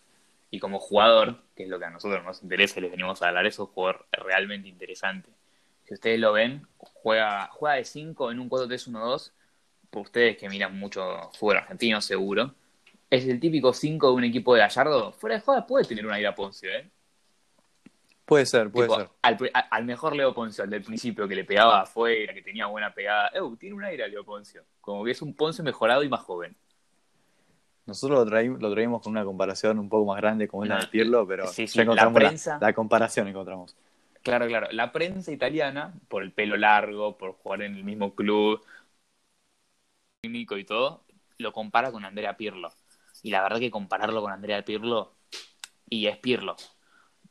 Y 0.50 0.60
como 0.60 0.78
jugador, 0.78 1.42
que 1.56 1.64
es 1.64 1.68
lo 1.68 1.78
que 1.78 1.86
a 1.86 1.90
nosotros 1.90 2.22
nos 2.24 2.42
interesa 2.42 2.78
y 2.78 2.82
les 2.82 2.90
venimos 2.90 3.22
a 3.22 3.28
hablar, 3.28 3.46
es 3.46 3.58
un 3.58 3.66
jugador 3.66 4.06
realmente 4.12 4.68
interesante. 4.68 5.30
Si 5.84 5.94
ustedes 5.94 6.20
lo 6.20 6.32
ven, 6.32 6.66
juega, 6.78 7.48
juega 7.48 7.76
de 7.76 7.84
5 7.84 8.30
en 8.30 8.40
un 8.40 8.48
4-3-1-2. 8.48 9.32
Por 9.90 10.02
ustedes 10.02 10.36
que 10.36 10.48
miran 10.48 10.76
mucho 10.76 11.30
fútbol 11.38 11.58
argentino, 11.58 12.00
seguro. 12.00 12.54
Es 13.10 13.26
el 13.26 13.38
típico 13.38 13.72
5 13.72 14.08
de 14.08 14.14
un 14.14 14.24
equipo 14.24 14.54
de 14.54 14.60
Gallardo. 14.60 15.12
Fuera 15.12 15.36
de 15.36 15.42
joda 15.42 15.66
puede 15.66 15.84
tener 15.84 16.06
una 16.06 16.18
idea 16.18 16.34
Poncio, 16.34 16.70
¿eh? 16.70 16.90
Puede 18.24 18.46
ser, 18.46 18.70
puede 18.70 18.88
Tipo, 18.88 19.00
ser. 19.00 19.10
Al, 19.70 19.84
mejor 19.84 20.16
Leo 20.16 20.32
Poncio, 20.32 20.64
al 20.64 20.70
del 20.70 20.82
principio, 20.82 21.28
que 21.28 21.34
le 21.34 21.44
pegaba 21.44 21.82
afuera, 21.82 22.32
que 22.32 22.40
tenía 22.42 22.66
buena 22.66 22.92
pegada. 22.94 23.28
Eh, 23.34 23.40
tiene 23.58 23.74
un 23.74 23.84
aire 23.84 24.04
a 24.04 24.08
Leo 24.08 24.24
Poncio. 24.24 24.64
Como 24.80 25.04
que 25.04 25.10
es 25.10 25.20
un 25.20 25.34
Poncio 25.34 25.62
mejorado 25.62 26.02
y 26.02 26.08
más 26.08 26.22
joven. 26.22 26.56
Nosotros 27.86 28.18
lo, 28.20 28.24
traímos, 28.26 28.62
lo 28.62 28.70
traímos 28.72 29.02
con 29.02 29.12
una 29.12 29.24
comparación 29.24 29.78
un 29.78 29.90
poco 29.90 30.10
más 30.10 30.16
grande 30.20 30.48
como 30.48 30.64
es 30.64 30.70
la 30.70 30.78
de 30.78 30.86
Pirlo, 30.86 31.26
pero 31.26 31.46
sí, 31.48 31.66
sí, 31.66 31.76
ya 31.76 31.82
encontramos 31.82 32.14
la 32.14 32.28
prensa- 32.28 32.58
la 32.58 32.72
comparación 32.72 33.28
encontramos. 33.28 33.76
Claro, 34.22 34.46
claro. 34.46 34.68
La 34.70 34.90
prensa 34.90 35.30
italiana, 35.30 35.92
por 36.08 36.22
el 36.22 36.32
pelo 36.32 36.56
largo, 36.56 37.18
por 37.18 37.32
jugar 37.34 37.60
en 37.60 37.76
el 37.76 37.84
mismo 37.84 38.14
club, 38.14 38.64
técnico 40.22 40.56
y 40.56 40.64
todo, 40.64 41.04
lo 41.36 41.52
compara 41.52 41.92
con 41.92 42.06
Andrea 42.06 42.38
Pirlo. 42.38 42.72
Y 43.22 43.30
la 43.30 43.42
verdad 43.42 43.58
que 43.58 43.70
compararlo 43.70 44.22
con 44.22 44.32
Andrea 44.32 44.64
Pirlo, 44.64 45.12
y 45.90 46.06
es 46.06 46.16
Pirlo. 46.16 46.56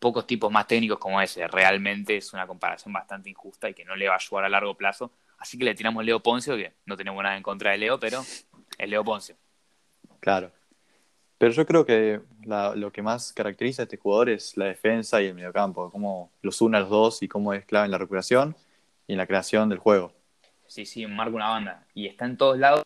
Pocos 0.03 0.27
tipos 0.27 0.51
más 0.51 0.67
técnicos 0.67 0.99
como 0.99 1.21
ese. 1.21 1.47
Realmente 1.47 2.17
es 2.17 2.33
una 2.33 2.45
comparación 2.45 2.91
bastante 2.91 3.29
injusta 3.29 3.69
y 3.69 3.73
que 3.73 3.85
no 3.85 3.95
le 3.95 4.09
va 4.09 4.15
a 4.15 4.17
ayudar 4.17 4.43
a 4.43 4.49
largo 4.49 4.75
plazo. 4.75 5.13
Así 5.37 5.57
que 5.57 5.63
le 5.63 5.75
tiramos 5.75 6.03
Leo 6.03 6.19
Poncio, 6.19 6.57
que 6.57 6.73
no 6.85 6.97
tenemos 6.97 7.23
nada 7.23 7.37
en 7.37 7.41
contra 7.41 7.71
de 7.71 7.77
Leo, 7.77 7.97
pero 7.97 8.19
es 8.19 8.89
Leo 8.89 9.01
Poncio. 9.05 9.37
Claro. 10.19 10.51
Pero 11.37 11.53
yo 11.53 11.65
creo 11.65 11.85
que 11.85 12.19
la- 12.43 12.75
lo 12.75 12.91
que 12.91 13.01
más 13.01 13.31
caracteriza 13.31 13.83
a 13.83 13.85
este 13.85 13.95
jugador 13.95 14.29
es 14.29 14.57
la 14.57 14.65
defensa 14.65 15.21
y 15.21 15.27
el 15.27 15.35
mediocampo, 15.35 15.89
cómo 15.89 16.29
los 16.41 16.59
une 16.59 16.75
a 16.75 16.81
los 16.81 16.89
dos 16.89 17.23
y 17.23 17.29
cómo 17.29 17.53
es 17.53 17.63
clave 17.63 17.85
en 17.85 17.91
la 17.91 17.97
recuperación 17.97 18.57
y 19.07 19.13
en 19.13 19.17
la 19.17 19.25
creación 19.25 19.69
del 19.69 19.79
juego. 19.79 20.11
Sí, 20.67 20.85
sí, 20.85 21.07
marca 21.07 21.33
una 21.33 21.47
banda. 21.47 21.87
Y 21.93 22.07
está 22.07 22.25
en 22.25 22.35
todos 22.35 22.57
lados. 22.57 22.83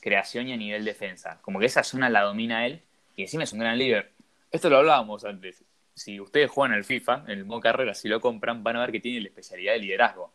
Creación 0.00 0.48
y 0.48 0.52
a 0.52 0.56
nivel 0.56 0.84
defensa. 0.84 1.38
Como 1.42 1.60
que 1.60 1.66
esa 1.66 1.84
zona 1.84 2.10
la 2.10 2.22
domina 2.22 2.66
él. 2.66 2.82
Y 3.14 3.22
encima 3.22 3.44
es 3.44 3.52
un 3.52 3.60
gran 3.60 3.78
líder. 3.78 4.15
Esto 4.50 4.70
lo 4.70 4.78
hablábamos 4.78 5.24
antes. 5.24 5.64
Si 5.94 6.20
ustedes 6.20 6.50
juegan 6.50 6.76
al 6.76 6.84
FIFA, 6.84 7.24
en 7.26 7.38
el 7.38 7.44
modo 7.44 7.60
carrera, 7.60 7.94
si 7.94 8.08
lo 8.08 8.20
compran, 8.20 8.62
van 8.62 8.76
a 8.76 8.80
ver 8.80 8.92
que 8.92 9.00
tiene 9.00 9.20
la 9.20 9.28
especialidad 9.28 9.72
de 9.72 9.78
liderazgo. 9.80 10.32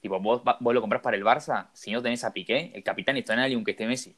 Tipo, 0.00 0.20
vos, 0.20 0.42
vos 0.60 0.74
lo 0.74 0.80
comprás 0.80 1.02
para 1.02 1.16
el 1.16 1.24
Barça, 1.24 1.68
si 1.72 1.90
no 1.90 2.00
tenés 2.02 2.22
a 2.22 2.32
Piqué, 2.32 2.70
el 2.74 2.82
capitán 2.84 3.16
es 3.16 3.24
Tonali 3.24 3.54
aunque 3.54 3.72
esté 3.72 3.86
Messi. 3.86 4.14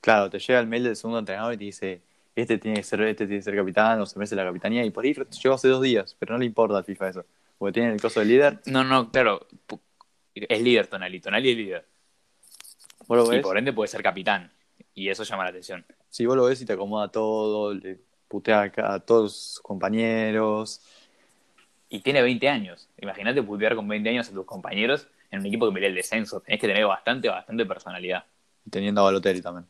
Claro, 0.00 0.30
te 0.30 0.38
llega 0.38 0.60
el 0.60 0.66
mail 0.66 0.84
del 0.84 0.96
segundo 0.96 1.18
entrenador 1.18 1.52
y 1.54 1.56
te 1.58 1.64
dice, 1.64 2.02
este 2.36 2.58
tiene 2.58 2.76
que 2.76 2.82
ser, 2.84 3.00
este 3.02 3.26
tiene 3.26 3.40
que 3.40 3.42
ser 3.44 3.56
capitán 3.56 4.00
o 4.00 4.06
se 4.06 4.18
merece 4.18 4.36
la 4.36 4.44
capitanía 4.44 4.84
y 4.84 4.90
por 4.90 5.04
ahí 5.04 5.14
llegó 5.42 5.54
hace 5.54 5.68
dos 5.68 5.82
días, 5.82 6.16
pero 6.18 6.34
no 6.34 6.38
le 6.38 6.46
importa 6.46 6.78
al 6.78 6.84
FIFA 6.84 7.08
eso, 7.08 7.24
porque 7.58 7.72
tiene 7.72 7.92
el 7.92 8.00
coso 8.00 8.20
de 8.20 8.26
líder, 8.26 8.60
No, 8.66 8.84
no, 8.84 9.10
claro. 9.10 9.46
Es 10.34 10.62
líder 10.62 10.86
Tonali. 10.86 11.20
Tonali 11.20 11.50
es 11.50 11.56
líder. 11.56 11.86
vos 13.08 13.18
lo 13.18 13.26
Y 13.26 13.36
ves, 13.36 13.42
por 13.42 13.58
ende 13.58 13.72
puede 13.72 13.88
ser 13.88 14.02
capitán. 14.02 14.52
Y 14.94 15.08
eso 15.08 15.24
llama 15.24 15.42
la 15.44 15.50
atención. 15.50 15.84
si 16.08 16.24
vos 16.26 16.36
lo 16.36 16.44
ves 16.44 16.62
y 16.62 16.66
te 16.66 16.72
acomoda 16.74 17.08
todo, 17.08 17.74
le 17.74 17.98
putea 18.30 18.72
a, 18.76 19.00
todos 19.00 19.34
sus 19.36 19.60
compañeros, 19.60 20.80
Y 21.88 22.00
tiene 22.00 22.22
20 22.22 22.48
años. 22.48 22.88
Imagínate 22.98 23.42
putear 23.42 23.74
con 23.74 23.88
20 23.88 24.08
años 24.10 24.28
a 24.28 24.32
tus 24.32 24.46
compañeros 24.46 25.08
en 25.32 25.40
un 25.40 25.46
equipo 25.46 25.66
que 25.68 25.74
pelea 25.74 25.88
el 25.88 25.96
descenso. 25.96 26.40
Tenés 26.40 26.60
que 26.60 26.68
tener 26.68 26.86
bastante, 26.86 27.28
bastante 27.28 27.66
personalidad. 27.66 28.24
teniendo 28.70 29.00
a 29.00 29.04
Balotelli 29.04 29.42
también. 29.42 29.66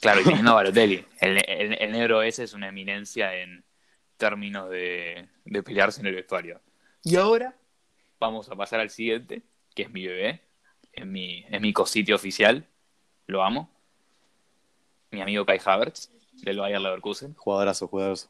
Claro, 0.00 0.20
y 0.20 0.24
teniendo 0.28 0.50
a 0.50 0.54
Balotelli. 0.54 1.04
El, 1.20 1.38
el- 1.48 1.78
el 1.80 1.92
negro 1.92 2.22
ese 2.22 2.44
es 2.44 2.52
una 2.52 2.68
eminencia 2.68 3.34
en 3.34 3.64
términos 4.18 4.68
de, 4.70 5.28
de 5.44 5.62
pelearse 5.62 6.00
en 6.00 6.06
el 6.08 6.14
vestuario. 6.14 6.60
Y 7.02 7.16
ahora 7.16 7.56
vamos 8.20 8.50
a 8.50 8.56
pasar 8.56 8.80
al 8.80 8.90
siguiente, 8.90 9.42
que 9.74 9.82
es 9.84 9.90
mi 9.90 10.06
bebé. 10.06 10.42
Es 10.92 11.06
mi, 11.06 11.44
es 11.50 11.60
mi 11.60 11.72
cositio 11.72 12.14
oficial. 12.16 12.66
Lo 13.26 13.42
amo. 13.44 13.70
Mi 15.10 15.20
amigo 15.22 15.46
Kai 15.46 15.58
Havertz, 15.64 16.10
del 16.42 16.58
Bayer 16.58 16.80
Leverkusen. 16.80 17.34
Jugadorazo, 17.34 17.88
jugadorazo. 17.88 18.28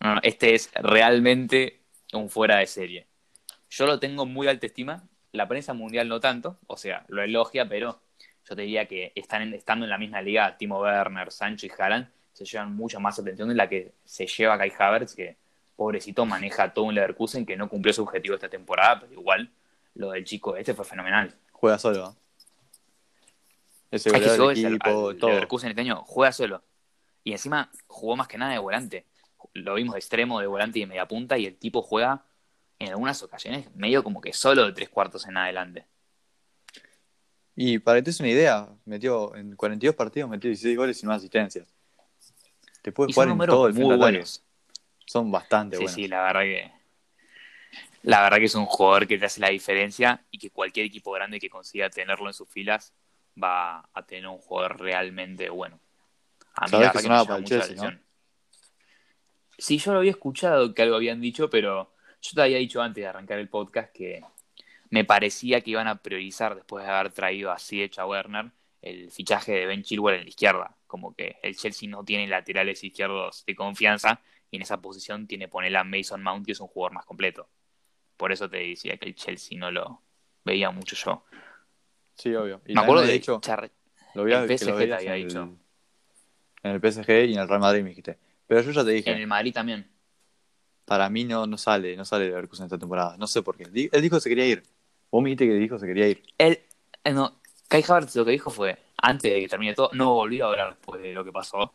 No, 0.00 0.18
este 0.22 0.54
es 0.54 0.70
realmente 0.74 1.80
un 2.12 2.28
fuera 2.28 2.58
de 2.58 2.66
serie. 2.66 3.06
Yo 3.70 3.86
lo 3.86 3.98
tengo 3.98 4.26
muy 4.26 4.46
alta 4.46 4.66
estima, 4.66 5.04
la 5.32 5.48
prensa 5.48 5.74
mundial 5.74 6.08
no 6.08 6.20
tanto, 6.20 6.58
o 6.66 6.76
sea, 6.76 7.04
lo 7.08 7.22
elogia, 7.22 7.68
pero 7.68 8.00
yo 8.48 8.54
te 8.54 8.62
diría 8.62 8.86
que 8.86 9.12
están 9.14 9.52
estando 9.54 9.84
en 9.84 9.90
la 9.90 9.98
misma 9.98 10.22
liga, 10.22 10.56
Timo 10.56 10.80
Werner, 10.80 11.30
Sancho 11.32 11.66
y 11.66 11.70
Haaland 11.76 12.08
se 12.32 12.44
llevan 12.44 12.76
mucha 12.76 12.98
más 12.98 13.18
atención 13.18 13.48
de 13.48 13.54
la 13.54 13.66
que 13.68 13.92
se 14.04 14.26
lleva 14.26 14.58
Kai 14.58 14.72
Havertz, 14.78 15.14
que 15.14 15.36
pobrecito 15.74 16.26
maneja 16.26 16.72
todo 16.72 16.84
un 16.84 16.94
Leverkusen 16.94 17.46
que 17.46 17.56
no 17.56 17.68
cumplió 17.68 17.94
su 17.94 18.02
objetivo 18.02 18.34
esta 18.34 18.48
temporada, 18.48 19.00
pero 19.00 19.12
igual 19.12 19.50
lo 19.94 20.10
del 20.10 20.24
chico 20.24 20.54
este 20.54 20.74
fue 20.74 20.84
fenomenal. 20.84 21.34
Juega 21.50 21.78
solo. 21.78 22.14
Si 23.92 24.10
vos 24.10 24.54
del 24.54 24.66
al- 24.66 24.72
equipo, 24.72 25.08
al 25.10 25.16
todo. 25.18 25.30
Leverkusen 25.30 25.70
este 25.70 25.80
año 25.82 26.02
juega 26.04 26.32
solo. 26.32 26.62
Y 27.24 27.32
encima 27.32 27.70
jugó 27.86 28.16
más 28.16 28.28
que 28.28 28.38
nada 28.38 28.52
de 28.52 28.58
volante. 28.58 29.06
Lo 29.52 29.74
vimos 29.74 29.94
de 29.94 29.98
extremo, 30.00 30.40
de 30.40 30.46
volante 30.46 30.78
y 30.78 30.82
de 30.82 30.86
media 30.86 31.06
punta, 31.08 31.38
y 31.38 31.46
el 31.46 31.56
tipo 31.56 31.82
juega 31.82 32.24
en 32.78 32.88
algunas 32.90 33.22
ocasiones 33.22 33.74
medio 33.74 34.02
como 34.04 34.20
que 34.20 34.32
solo 34.32 34.64
de 34.66 34.72
tres 34.72 34.88
cuartos 34.88 35.26
en 35.26 35.36
adelante. 35.36 35.86
Y 37.54 37.78
para 37.78 37.98
que 37.98 38.02
te 38.02 38.10
des 38.10 38.20
una 38.20 38.28
idea, 38.28 38.68
metió 38.84 39.34
en 39.34 39.56
42 39.56 39.96
partidos, 39.96 40.28
metió 40.28 40.48
16 40.50 40.76
goles 40.76 41.02
y 41.02 41.06
no 41.06 41.12
asistencias. 41.12 41.66
Te 42.82 42.92
puede 42.92 43.10
Y 43.10 43.14
son 43.14 43.30
jugar 43.30 43.40
en 43.40 43.46
todo 43.48 43.66
el 43.66 43.72
ataque. 43.72 43.96
buenos. 43.98 44.44
Son 45.06 45.30
bastante 45.30 45.76
Sí, 45.76 45.84
buenos. 45.84 45.94
sí, 45.94 46.08
la 46.08 46.22
verdad 46.22 46.40
que. 46.42 46.72
La 48.02 48.20
verdad 48.22 48.38
que 48.38 48.44
es 48.44 48.54
un 48.54 48.66
jugador 48.66 49.06
que 49.06 49.18
te 49.18 49.24
hace 49.26 49.40
la 49.40 49.48
diferencia 49.48 50.24
y 50.30 50.38
que 50.38 50.50
cualquier 50.50 50.86
equipo 50.86 51.10
grande 51.12 51.40
que 51.40 51.48
consiga 51.48 51.88
tenerlo 51.90 52.28
en 52.28 52.34
sus 52.34 52.48
filas 52.48 52.92
va 53.42 53.88
a 53.92 54.06
tener 54.06 54.26
un 54.26 54.38
jugador 54.38 54.80
realmente 54.80 55.48
bueno. 55.50 55.78
A 56.54 56.66
mí 56.66 56.78
que 56.92 56.98
sonaba 57.00 57.24
para 57.24 57.38
el 57.38 57.44
Chelsea, 57.44 57.76
¿no? 57.76 57.98
Sí, 59.58 59.78
yo 59.78 59.92
lo 59.92 59.98
había 59.98 60.10
escuchado 60.10 60.74
que 60.74 60.82
algo 60.82 60.96
habían 60.96 61.20
dicho, 61.20 61.48
pero 61.48 61.94
yo 62.20 62.30
te 62.34 62.42
había 62.42 62.58
dicho 62.58 62.82
antes 62.82 63.02
de 63.02 63.08
arrancar 63.08 63.38
el 63.38 63.48
podcast 63.48 63.92
que 63.92 64.22
me 64.90 65.04
parecía 65.04 65.60
que 65.60 65.70
iban 65.70 65.88
a 65.88 66.02
priorizar, 66.02 66.54
después 66.54 66.84
de 66.84 66.90
haber 66.90 67.12
traído 67.12 67.50
a 67.50 67.58
Siege 67.58 68.00
a 68.00 68.06
Werner, 68.06 68.50
el 68.82 69.10
fichaje 69.10 69.52
de 69.52 69.66
Ben 69.66 69.82
Chilwell 69.82 70.16
en 70.16 70.24
la 70.24 70.28
izquierda. 70.28 70.76
Como 70.86 71.14
que 71.14 71.36
el 71.42 71.56
Chelsea 71.56 71.88
no 71.88 72.04
tiene 72.04 72.26
laterales 72.26 72.84
izquierdos 72.84 73.44
de 73.46 73.56
confianza 73.56 74.20
y 74.50 74.56
en 74.56 74.62
esa 74.62 74.80
posición 74.80 75.26
tiene 75.26 75.48
poner 75.48 75.76
a 75.76 75.84
Mason 75.84 76.22
Mount, 76.22 76.46
que 76.46 76.52
es 76.52 76.60
un 76.60 76.68
jugador 76.68 76.92
más 76.92 77.04
completo. 77.04 77.48
Por 78.16 78.32
eso 78.32 78.48
te 78.48 78.58
decía 78.58 78.96
que 78.96 79.06
el 79.06 79.14
Chelsea 79.14 79.58
no 79.58 79.70
lo 79.70 80.02
veía 80.44 80.70
mucho 80.70 80.96
yo. 80.96 81.24
Sí, 82.16 82.34
obvio. 82.34 82.60
Y 82.66 82.74
me 82.74 82.80
acuerdo 82.80 83.02
de 83.04 83.12
dicho, 83.12 83.40
Char- 83.40 83.70
lo 84.14 84.26
el 84.26 84.46
PSG 84.48 84.68
lo 84.70 84.76
te 84.76 84.94
había 84.94 85.16
en 85.16 85.28
dicho. 85.28 85.42
El, 86.62 86.70
en 86.70 86.70
el 86.72 86.80
PSG 86.80 87.10
y 87.28 87.34
en 87.34 87.40
el 87.40 87.48
Real 87.48 87.60
Madrid 87.60 87.82
me 87.82 87.90
dijiste. 87.90 88.18
Pero 88.46 88.62
yo 88.62 88.70
ya 88.72 88.84
te 88.84 88.90
dije, 88.90 89.10
en 89.10 89.18
el 89.18 89.26
Madrid 89.26 89.52
también. 89.52 89.86
para 90.84 91.10
mí 91.10 91.24
no, 91.24 91.46
no 91.46 91.58
sale, 91.58 91.96
no 91.96 92.04
sale 92.04 92.26
Leverkusen 92.26 92.64
esta 92.66 92.78
temporada. 92.78 93.16
No 93.16 93.26
sé 93.26 93.42
por 93.42 93.56
qué. 93.56 93.64
Él 93.92 94.02
dijo 94.02 94.16
que 94.16 94.20
se 94.20 94.28
quería 94.28 94.46
ir. 94.46 94.62
Vos 95.10 95.22
me 95.22 95.30
dijiste 95.30 95.46
que 95.46 95.54
dijo 95.54 95.76
que 95.76 95.80
se 95.80 95.86
quería 95.86 96.08
ir. 96.08 96.22
Él, 96.38 96.60
eh, 97.04 97.12
no, 97.12 97.40
Kai 97.68 97.84
Havertz 97.86 98.14
lo 98.16 98.24
que 98.24 98.30
dijo 98.32 98.50
fue, 98.50 98.78
antes 98.98 99.32
de 99.32 99.40
que 99.40 99.48
termine 99.48 99.74
todo, 99.74 99.90
no 99.92 100.14
volvió 100.14 100.46
a 100.46 100.50
hablar 100.50 100.70
después 100.70 101.00
de 101.02 101.12
lo 101.12 101.24
que 101.24 101.32
pasó, 101.32 101.72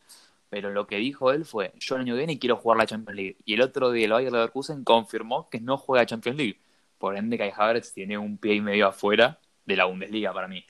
pero 0.50 0.69
lo 0.71 0.88
que 0.88 0.98
dijo 0.98 1.31
él 1.31 1.45
fue, 1.45 1.74
yo 1.79 1.95
el 1.95 2.01
año 2.01 2.13
que 2.13 2.19
viene 2.19 2.39
quiero 2.39 2.57
jugar 2.57 2.77
la 2.77 2.86
Champions 2.86 3.15
League. 3.15 3.38
Y 3.45 3.53
el 3.53 3.62
otro 3.62 3.91
día 3.91 4.05
el 4.05 4.12
Bayer 4.12 4.31
Leverkusen 4.31 4.83
confirmó 4.83 5.50
que 5.50 5.60
no 5.60 5.77
juega 5.77 6.05
Champions 6.05 6.38
League. 6.38 6.60
Por 6.98 7.15
ende, 7.17 7.38
Kai 7.38 7.51
Havertz 7.55 7.93
tiene 7.93 8.17
un 8.17 8.38
pie 8.38 8.55
y 8.55 8.62
medio 8.62 8.88
afuera 8.88 9.39
de 9.65 9.75
la 9.75 9.86
Bundesliga 9.86 10.34
para 10.34 10.48
mí. 10.48 10.63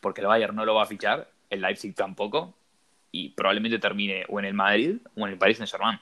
Porque 0.00 0.20
el 0.20 0.26
Bayern 0.26 0.54
no 0.54 0.64
lo 0.64 0.74
va 0.74 0.82
a 0.82 0.86
fichar, 0.86 1.30
el 1.50 1.60
Leipzig 1.62 1.94
tampoco, 1.94 2.54
y 3.12 3.30
probablemente 3.30 3.78
termine 3.78 4.24
o 4.28 4.38
en 4.38 4.44
el 4.46 4.54
Madrid 4.54 4.96
o 5.16 5.26
en 5.26 5.32
el 5.32 5.38
Paris 5.38 5.58
Saint-Germain. 5.58 5.98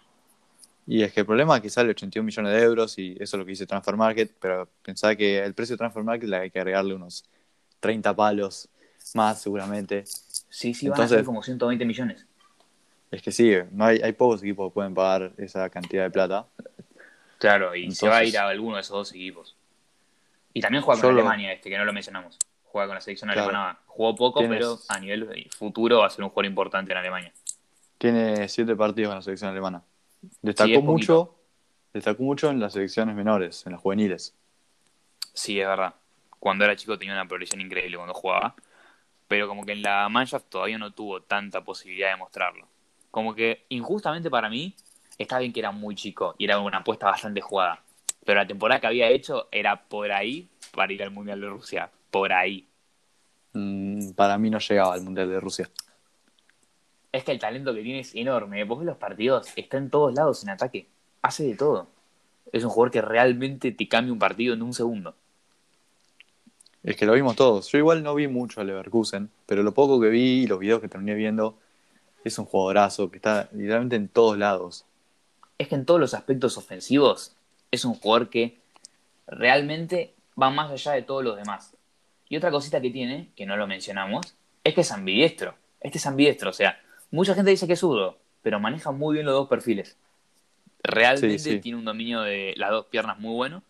Y 0.87 1.03
es 1.03 1.13
que 1.13 1.21
el 1.21 1.27
problema 1.27 1.57
es 1.57 1.63
que 1.63 1.71
sale 1.71 1.91
81 1.91 2.27
millones 2.27 2.53
de 2.53 2.63
euros 2.63 2.99
y 2.99 3.13
eso 3.13 3.37
es 3.37 3.39
lo 3.39 3.45
que 3.45 3.51
dice 3.53 3.67
Transfer 3.67 3.97
Market, 3.97 4.33
pero 4.39 4.69
pensaba 4.83 5.15
que 5.17 5.39
el 5.43 5.55
precio 5.55 5.75
de 5.75 5.79
Transfer 5.79 6.03
Market 6.03 6.29
le 6.29 6.37
hay 6.37 6.51
que 6.51 6.59
agregarle 6.59 6.95
unos 6.95 7.25
30 7.81 8.15
palos 8.15 8.69
más 9.15 9.41
seguramente. 9.41 10.05
Sí, 10.07 10.75
sí, 10.75 10.89
van 10.89 10.93
a 11.01 11.03
Entonces- 11.05 11.17
ser 11.19 11.25
como 11.25 11.43
120 11.43 11.85
millones. 11.87 12.27
Es 13.11 13.23
que 13.23 13.31
sí, 13.31 13.55
no 13.71 13.85
hay, 13.87 14.01
hay 14.03 14.13
pocos 14.13 14.43
equipos 14.43 14.71
que 14.71 14.75
pueden 14.75 14.93
pagar 14.95 15.33
esa 15.39 15.71
cantidad 15.71 16.03
de 16.03 16.11
plata. 16.11 16.47
Claro, 17.39 17.75
y 17.75 17.83
se 17.83 17.85
Entonces- 18.05 18.11
va 18.11 18.17
a 18.19 18.25
ir 18.25 18.37
a 18.39 18.49
alguno 18.49 18.75
de 18.75 18.81
esos 18.83 18.93
dos 18.97 19.13
equipos. 19.13 19.57
Y 20.55 20.61
también 20.61 20.83
juega 20.83 21.01
con 21.03 21.11
Alemania 21.11 21.53
este, 21.53 21.69
que 21.69 21.77
no 21.77 21.85
lo 21.85 21.93
mencionamos. 21.93 22.39
Juega 22.65 22.87
con 22.89 22.95
la 22.95 23.01
selección 23.01 23.31
Claro. 23.31 23.49
alemana. 23.49 23.79
Jugó 23.87 24.15
poco, 24.15 24.41
Tienes- 24.41 24.59
pero 24.59 24.79
a 24.89 24.99
nivel 25.01 25.51
futuro 25.57 25.99
va 25.99 26.07
a 26.07 26.11
ser 26.11 26.25
un 26.25 26.31
jugador 26.31 26.47
importante 26.47 26.93
en 26.93 26.99
Alemania. 26.99 27.33
Tiene 27.99 28.49
7 28.49 28.75
partidos 28.77 29.11
en 29.11 29.17
la 29.17 29.23
selección 29.23 29.51
alemana. 29.51 29.83
Destacó 30.43 30.69
Sí, 30.71 30.79
mucho, 30.79 31.35
destacó 31.93 32.23
mucho 32.23 32.51
en 32.51 32.61
las 32.61 32.73
selecciones 32.73 33.15
menores, 33.15 33.67
en 33.67 33.73
las 33.73 33.81
juveniles. 33.81 34.35
Sí, 35.33 35.61
es 35.61 35.67
verdad. 35.67 35.95
Cuando 36.39 36.65
era 36.65 36.77
chico 36.77 36.99
tenía 36.99 37.15
una 37.15 37.27
progresión 37.27 37.61
increíble 37.61 37.97
cuando 37.97 38.15
jugaba. 38.15 38.55
Pero 39.27 39.49
como 39.49 39.65
que 39.65 39.73
en 39.73 39.83
la 39.83 40.09
Mannschaft 40.09 40.49
todavía 40.51 40.79
no 40.79 40.93
tuvo 40.93 41.23
tanta 41.23 41.65
posibilidad 41.65 42.11
de 42.11 42.17
mostrarlo. 42.17 42.69
Como 43.11 43.35
que 43.35 43.65
injustamente 43.71 44.29
para 44.31 44.49
mí, 44.51 44.75
está 45.17 45.39
bien 45.39 45.53
que 45.53 45.61
era 45.61 45.71
muy 45.71 45.95
chico 45.95 46.35
y 46.39 46.45
era 46.45 46.59
una 46.59 46.79
apuesta 46.79 47.07
bastante 47.07 47.41
jugada. 47.41 47.83
Pero 48.25 48.41
la 48.41 48.47
temporada 48.47 48.81
que 48.81 48.87
había 48.87 49.09
hecho 49.09 49.49
era 49.53 49.85
por 49.85 50.11
ahí 50.11 50.49
para 50.75 50.93
ir 50.93 51.03
al 51.03 51.11
Mundial 51.11 51.41
de 51.41 51.49
Rusia. 51.49 51.91
Por 52.11 52.33
ahí. 52.33 52.67
Mm, 53.53 54.13
para 54.13 54.39
mí 54.39 54.51
no 54.51 54.59
llegaba 54.59 54.95
al 54.95 55.03
Mundial 55.03 55.29
de 55.29 55.41
Rusia. 55.41 55.71
Es 57.13 57.23
que 57.23 57.33
el 57.33 57.39
talento 57.39 57.75
que 57.75 57.83
tiene 57.83 58.01
es 58.01 58.15
enorme. 58.15 58.65
Vos 58.65 58.81
ves 58.81 58.87
los 58.87 58.97
partidos, 58.97 59.49
está 59.57 59.77
en 59.77 59.91
todos 59.91 60.15
lados 60.15 60.43
en 60.43 60.51
ataque. 60.51 60.89
Hace 61.23 61.45
de 61.45 61.55
todo. 61.55 61.89
Es 62.53 62.65
un 62.65 62.71
jugador 62.71 62.91
que 62.91 63.03
realmente 63.03 63.73
te 63.73 63.89
cambia 63.89 64.13
un 64.13 64.19
partido 64.19 64.55
en 64.55 64.63
un 64.63 64.75
segundo. 64.75 65.15
Es 66.83 66.97
que 66.97 67.07
lo 67.07 67.13
vimos 67.15 67.37
todos. 67.37 67.69
Yo 67.69 67.79
igual 67.79 68.03
no 68.03 68.15
vi 68.15 68.29
mucho 68.29 68.61
a 68.61 68.65
Leverkusen, 68.65 69.31
pero 69.47 69.63
lo 69.63 69.73
poco 69.73 70.01
que 70.01 70.09
vi 70.09 70.43
y 70.43 70.47
los 70.47 70.59
videos 70.59 70.81
que 70.81 70.89
terminé 70.89 71.15
viendo, 71.15 71.57
es 72.25 72.39
un 72.39 72.47
jugadorazo 72.47 73.11
que 73.11 73.17
está 73.17 73.49
literalmente 73.53 73.97
en 73.97 74.09
todos 74.09 74.37
lados. 74.37 74.85
Es 75.57 75.69
que 75.69 75.77
en 75.77 75.87
todos 75.87 76.01
los 76.01 76.15
aspectos 76.15 76.59
ofensivos 76.59 77.37
es 77.75 77.85
un 77.85 77.95
jugador 77.95 78.31
que 78.31 78.59
realmente 79.27 80.15
va 80.41 80.51
más 80.51 80.71
allá 80.71 80.93
de 80.93 81.03
todos 81.03 81.23
los 81.23 81.37
demás. 81.37 81.77
Y 82.29 82.37
otra 82.37 82.51
cosita 82.51 82.81
que 82.81 82.91
tiene, 82.91 83.31
que 83.37 83.47
no 83.47 83.57
lo 83.57 83.67
mencionamos, 83.67 84.35
es 84.65 84.75
que 84.75 84.81
es 84.81 84.91
ambidiestro. 84.91 85.55
Este 85.81 85.99
es 85.99 86.07
ambidiestro, 86.07 86.51
o 86.51 86.53
sea, 86.55 86.81
mucha 87.11 87.35
gente 87.35 87.51
dice 87.51 87.67
que 87.67 87.75
es 87.75 87.81
zurdo, 87.81 88.19
pero 88.43 88.59
maneja 88.59 88.91
muy 88.91 89.15
bien 89.15 89.27
los 89.27 89.35
dos 89.35 89.49
perfiles. 89.49 89.99
Realmente 90.83 91.39
Sí, 91.39 91.53
sí. 91.53 91.61
tiene 91.61 91.79
un 91.79 91.85
dominio 91.85 92.23
de 92.23 92.55
las 92.57 92.71
dos 92.71 92.87
piernas 92.87 93.19
muy 93.19 93.35
bueno. 93.35 93.63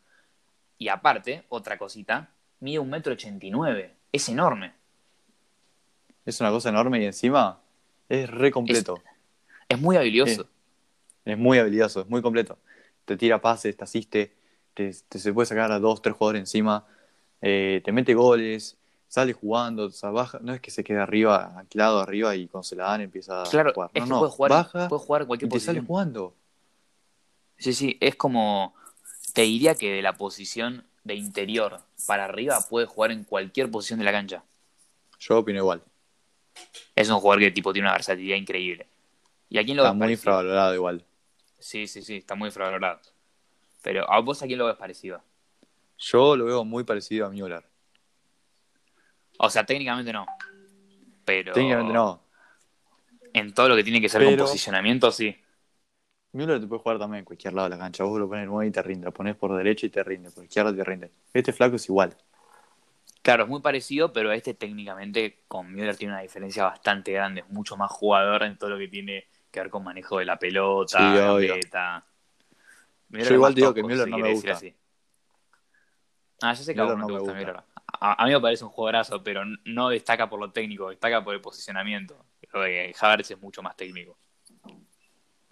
Y 0.79 0.89
aparte, 0.89 1.45
otra 1.49 1.79
cosita, 1.79 2.31
mide 2.61 2.79
un 2.79 2.91
metro 2.91 3.13
ochenta 3.13 3.47
y 3.47 3.51
nueve. 3.51 3.95
Es 4.13 4.29
enorme. 4.29 4.73
Es 6.25 6.41
una 6.41 6.51
cosa 6.51 6.71
enorme 6.71 7.01
y 7.03 7.07
encima 7.07 7.61
es 8.09 8.29
re 8.31 8.51
completo. 8.51 9.01
Es 9.69 9.81
muy 9.81 9.97
habilidoso. 9.97 10.43
Sí. 10.45 10.49
Es 11.25 11.39
muy 11.39 11.59
habilidoso, 11.59 12.01
es 12.03 12.09
muy 12.09 12.23
completo. 12.23 12.59
Te 13.05 13.17
tira 13.17 13.41
pases, 13.41 13.77
te 13.77 13.85
asiste, 13.85 14.35
te, 14.75 14.93
te- 15.09 15.19
se 15.19 15.33
puede 15.33 15.47
sacar 15.47 15.71
a 15.73 15.79
dos, 15.79 16.01
tres 16.03 16.17
jugadores 16.17 16.41
encima, 16.41 16.87
eh, 17.41 17.81
te 17.85 17.93
mete 17.93 18.15
goles, 18.15 18.77
sale 19.09 19.33
jugando, 19.33 19.85
o 19.87 19.91
sea, 19.91 20.11
baja, 20.11 20.39
no 20.43 20.55
es 20.55 20.61
que 20.61 20.71
se 20.71 20.83
quede 20.83 20.99
arriba, 21.01 21.53
anclado 21.59 22.01
arriba 22.01 22.35
y 22.35 22.49
cuando 22.49 22.65
se 22.65 22.77
la 22.77 22.85
dan 22.87 23.03
empieza 23.03 23.43
Claro, 23.51 23.71
a 23.71 23.75
jugar. 23.75 23.91
es 23.95 24.01
No, 24.01 24.05
que 24.07 24.11
no, 24.11 24.19
puede 24.21 24.31
jugar, 24.33 24.51
baja 24.53 24.89
puede 24.89 25.03
jugar 25.03 25.27
cualquier 25.27 25.49
y 25.49 25.51
te 25.53 25.61
sale 25.61 25.79
posición. 25.81 25.87
jugando. 25.87 26.35
Sí, 27.59 27.73
sí, 27.73 27.97
es 28.01 28.17
como. 28.17 28.75
Te 29.33 29.43
diría 29.43 29.75
que 29.75 29.93
de 29.93 30.03
la 30.03 30.15
posición 30.15 30.85
de 31.05 31.15
interior 31.15 31.81
para 32.07 32.25
arriba 32.25 32.61
puede 32.69 32.87
jugar 32.87 33.11
en 33.11 33.25
cualquier 33.25 33.71
posición 33.71 33.99
de 33.99 34.05
la 34.05 34.13
cancha. 34.13 34.43
Yo 35.19 35.39
opino 35.39 35.59
igual. 35.59 35.83
Es 36.97 37.09
un 37.11 37.19
jugador 37.21 37.41
que 37.41 37.51
tipo 37.51 37.73
tiene 37.73 37.89
una 37.89 37.95
versatilidad 37.95 38.37
increíble. 38.37 38.87
¿Y 39.51 39.59
a 39.59 39.65
quién 39.65 39.77
lo 39.77 39.83
Está 39.85 39.93
muy 39.95 40.13
infravalorado 40.13 40.75
igual. 40.75 41.05
Sí, 41.65 41.87
sí, 41.87 42.03
sí, 42.03 42.17
está 42.19 42.35
muy 42.35 42.49
infravalorado. 42.49 43.01
Pero 43.83 44.11
a 44.13 44.21
vos 44.21 44.43
a 44.43 44.47
quién 44.47 44.59
lo 44.59 44.67
ves 44.67 44.77
parecido. 44.77 45.23
Yo 45.97 46.37
lo 46.37 46.45
veo 46.45 46.63
muy 46.63 46.85
parecido 46.85 47.25
a 47.25 47.31
Müller. 47.31 47.65
O 49.39 49.49
sea, 49.49 49.65
técnicamente 49.65 50.13
no. 50.13 50.27
Pero 51.25 51.55
Técnicamente 51.55 51.95
no. 51.95 52.23
en 53.33 53.55
todo 53.55 53.71
lo 53.71 53.77
que 53.77 53.83
tiene 53.83 53.99
que 53.99 54.11
ser 54.11 54.23
con 54.23 54.33
Pero- 54.35 54.45
posicionamiento, 54.45 55.11
sí. 55.11 55.35
Müller 56.33 56.61
te 56.61 56.67
puede 56.67 56.83
jugar 56.83 56.99
también 56.99 57.21
en 57.21 57.25
cualquier 57.25 57.55
lado 57.55 57.71
de 57.71 57.77
la 57.77 57.83
cancha. 57.83 58.05
Vos 58.05 58.21
lo 58.21 58.29
pones 58.29 58.47
9 58.47 58.67
y 58.67 58.71
te 58.71 58.83
rinde. 58.83 59.07
Lo 59.07 59.15
pones 59.15 59.35
por 59.35 59.57
derecha 59.57 59.87
y 59.87 59.89
te 59.89 60.05
rinde. 60.05 60.31
Por 60.33 60.45
izquierda 60.45 60.77
te 60.77 60.85
rinde. 60.85 61.13
Este 61.33 61.55
flaco 61.55 61.77
es 61.77 61.89
igual. 61.89 62.15
Claro, 63.23 63.45
es 63.45 63.49
muy 63.49 63.63
parecido, 63.63 64.13
pero 64.13 64.33
este 64.33 64.53
técnicamente 64.53 65.45
con 65.49 65.73
Müller 65.73 65.97
tiene 65.97 66.13
una 66.13 66.21
diferencia 66.21 66.65
bastante 66.65 67.13
grande. 67.13 67.41
Es 67.41 67.49
mucho 67.49 67.79
más 67.79 67.91
jugador 67.91 68.43
en 68.43 68.59
todo 68.59 68.69
lo 68.69 68.77
que 68.79 68.89
tiene 68.89 69.29
que 69.55 69.61
ver 69.61 69.71
con 69.71 69.85
manejo 69.85 70.19
de 70.19 70.25
la 70.25 70.37
pelota, 70.39 70.99
Sí, 70.99 71.19
gambeta. 71.19 72.05
Yo 73.11 73.35
igual 73.35 73.55
digo 73.55 73.73
que 73.73 73.83
Müller 73.83 74.05
si 74.05 74.11
no 74.11 74.19
me 74.19 74.33
gusta. 74.33 74.53
así. 74.53 74.75
Ah, 76.43 76.53
yo 76.53 76.63
sé 76.65 76.75
que 76.75 76.81
a 76.81 76.85
vos 76.85 76.97
Müller 76.97 76.99
no 76.99 77.07
te 77.07 77.13
no 77.13 77.19
me 77.19 77.21
gusta 77.21 77.33
gusta. 77.33 77.53
Müller. 77.53 77.65
A, 78.01 78.23
a 78.23 78.27
mí 78.27 78.33
me 78.33 78.41
parece 78.41 78.65
un 78.65 78.71
jugadorazo, 78.71 79.23
pero 79.23 79.45
no 79.65 79.89
destaca 79.89 80.29
por 80.29 80.41
lo 80.41 80.51
técnico, 80.51 80.91
destaca 80.91 81.23
por 81.23 81.35
el 81.35 81.41
posicionamiento. 81.41 82.27
Lo 82.53 82.61
de 82.63 82.95
Havertz 83.01 83.31
es 83.31 83.41
mucho 83.41 83.63
más 83.63 83.77
técnico. 83.77 84.19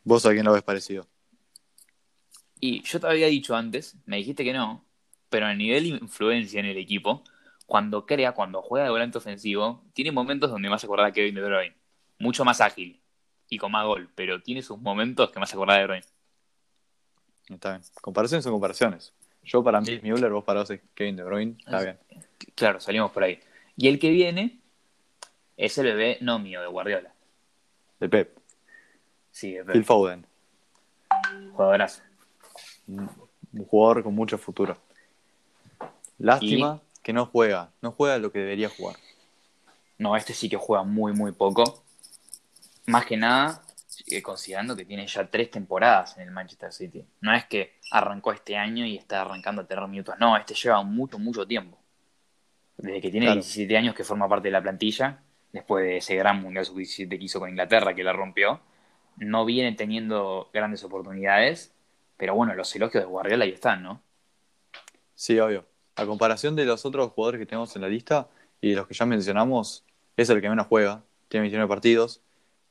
¿Vos 0.05 0.27
a 0.27 0.33
quién 0.33 0.45
lo 0.45 0.53
ves 0.53 0.63
parecido? 0.63 1.07
Y 2.61 2.83
yo 2.83 3.01
te 3.01 3.07
había 3.07 3.29
dicho 3.29 3.55
antes, 3.57 3.97
me 4.07 4.17
dijiste 4.17 4.45
que 4.45 4.53
no, 4.53 4.85
pero 5.29 5.47
a 5.47 5.55
nivel 5.55 5.85
de 5.85 5.89
influencia 5.91 6.61
en 6.61 6.67
el 6.67 6.77
equipo, 6.77 7.23
cuando 7.67 8.07
crea, 8.07 8.33
cuando 8.33 8.63
juega 8.63 8.85
de 8.85 8.91
volante 8.91 9.19
ofensivo, 9.19 9.85
tiene 9.95 10.13
momentos 10.13 10.51
donde 10.51 10.69
me 10.69 10.75
hace 10.75 10.87
acordar 10.87 11.07
a 11.07 11.13
Kevin 11.13 11.35
De 11.37 11.43
Bruyne. 11.43 11.77
Mucho 12.19 12.45
más 12.45 12.61
ágil 12.61 13.02
y 13.53 13.59
con 13.59 13.71
más 13.71 13.85
gol, 13.85 14.09
pero 14.15 14.41
tiene 14.43 14.63
sus 14.63 14.79
momentos 14.81 15.31
que 15.31 15.39
me 15.39 15.45
hace 15.45 15.57
acordar 15.57 15.79
de 15.79 15.85
Bruyne. 15.85 16.05
Está 17.51 17.73
bien. 17.73 17.83
Comparaciones 18.01 18.45
son 18.45 18.53
comparaciones. 18.55 19.13
Yo 19.45 19.63
para 19.63 19.79
mí 19.83 19.93
es 19.93 20.03
Müller, 20.03 20.31
vos 20.31 20.43
para 20.43 20.61
vos 20.61 20.71
es 20.71 20.81
Kevin 20.95 21.17
De 21.17 21.23
Bruyne. 21.23 21.57
Está 21.59 21.79
Es- 21.81 21.85
bien. 21.85 21.99
Claro, 22.55 22.81
salimos 22.81 23.11
por 23.13 23.25
ahí. 23.25 23.39
Y 23.77 23.89
el 23.89 23.99
que 23.99 24.09
viene 24.09 24.59
es 25.59 25.77
el 25.77 25.85
bebé 25.85 26.17
no 26.23 26.39
mío 26.39 26.63
de 26.63 26.67
Guardiola. 26.67 27.13
De 28.01 28.09
Pep. 28.09 28.39
Sí, 29.31 29.53
de 29.53 29.65
Phil 29.65 29.73
Pep. 29.73 29.85
Foden. 29.85 30.27
Jugadorazo. 31.53 32.01
Un 32.87 33.67
jugador 33.69 34.03
con 34.03 34.15
mucho 34.15 34.39
futuro. 34.39 34.79
Lástima 36.19 36.81
que 37.03 37.13
no 37.13 37.27
juega. 37.27 37.71
No 37.83 37.93
juega 37.93 38.17
lo 38.17 38.33
que 38.33 38.39
debería 38.39 38.71
jugar. 38.71 38.97
No, 39.99 40.17
este 40.17 40.33
sí 40.33 40.49
que 40.49 40.57
juega 40.57 40.85
muy, 40.85 41.13
muy 41.13 41.33
poco. 41.33 41.83
Más 42.87 43.07
que 43.07 43.17
nada, 43.17 43.63
eh, 44.07 44.23
considerando 44.23 44.75
que 44.77 44.85
tiene 44.85 45.07
ya 45.07 45.27
tres 45.31 45.51
temporadas 45.51 46.17
en 46.17 46.25
el 46.25 46.31
Manchester 46.31 46.73
City. 46.73 47.05
No 47.21 47.33
es 47.35 47.45
que 47.47 47.79
arrancó 47.91 48.33
este 48.33 48.57
año 48.57 48.85
y 48.85 48.97
está 48.97 49.23
arrancando 49.23 49.63
a 49.63 49.67
tener 49.67 49.87
minutos. 49.89 50.15
No, 50.19 50.37
este 50.37 50.55
lleva 50.55 50.83
mucho, 50.83 51.19
mucho 51.19 51.47
tiempo. 51.47 51.79
Desde 52.77 53.01
que 53.01 53.11
tiene 53.11 53.27
Claro. 53.27 53.41
17 53.41 53.77
años 53.77 53.95
que 53.95 54.03
forma 54.05 54.29
parte 54.29 54.49
de 54.49 54.53
la 54.53 54.63
plantilla, 54.63 55.23
después 55.53 55.85
de 55.85 55.99
ese 55.99 56.17
gran 56.17 56.41
Mundial 56.41 56.65
Sub-17 56.65 57.19
que 57.19 57.25
hizo 57.25 57.39
con 57.39 57.51
Inglaterra, 57.51 57.95
que 57.95 58.03
la 58.03 58.13
rompió, 58.13 58.61
no 59.19 59.45
viene 59.45 59.73
teniendo 59.73 60.51
grandes 60.53 60.83
oportunidades. 60.85 61.73
Pero 62.17 62.35
bueno, 62.35 62.55
los 62.55 62.75
elogios 62.75 63.05
de 63.05 63.09
Guardiola 63.09 63.45
ahí 63.45 63.53
están, 63.53 63.83
¿no? 63.83 64.03
Sí, 65.15 65.39
obvio. 65.39 65.67
A 65.97 66.07
comparación 66.07 66.57
de 66.57 66.65
los 66.65 66.85
otros 66.87 67.13
jugadores 67.13 67.39
que 67.39 67.47
tenemos 67.47 67.75
en 67.77 67.83
la 67.83 67.89
lista 67.89 68.29
y 68.61 68.71
de 68.71 68.77
los 68.77 68.87
que 68.87 68.95
ya 68.95 69.05
mencionamos, 69.07 69.85
es 70.17 70.31
el 70.31 70.41
que 70.41 70.49
menos 70.49 70.67
juega. 70.67 71.03
Tiene 71.29 71.43
29 71.43 71.69
partidos. 71.69 72.23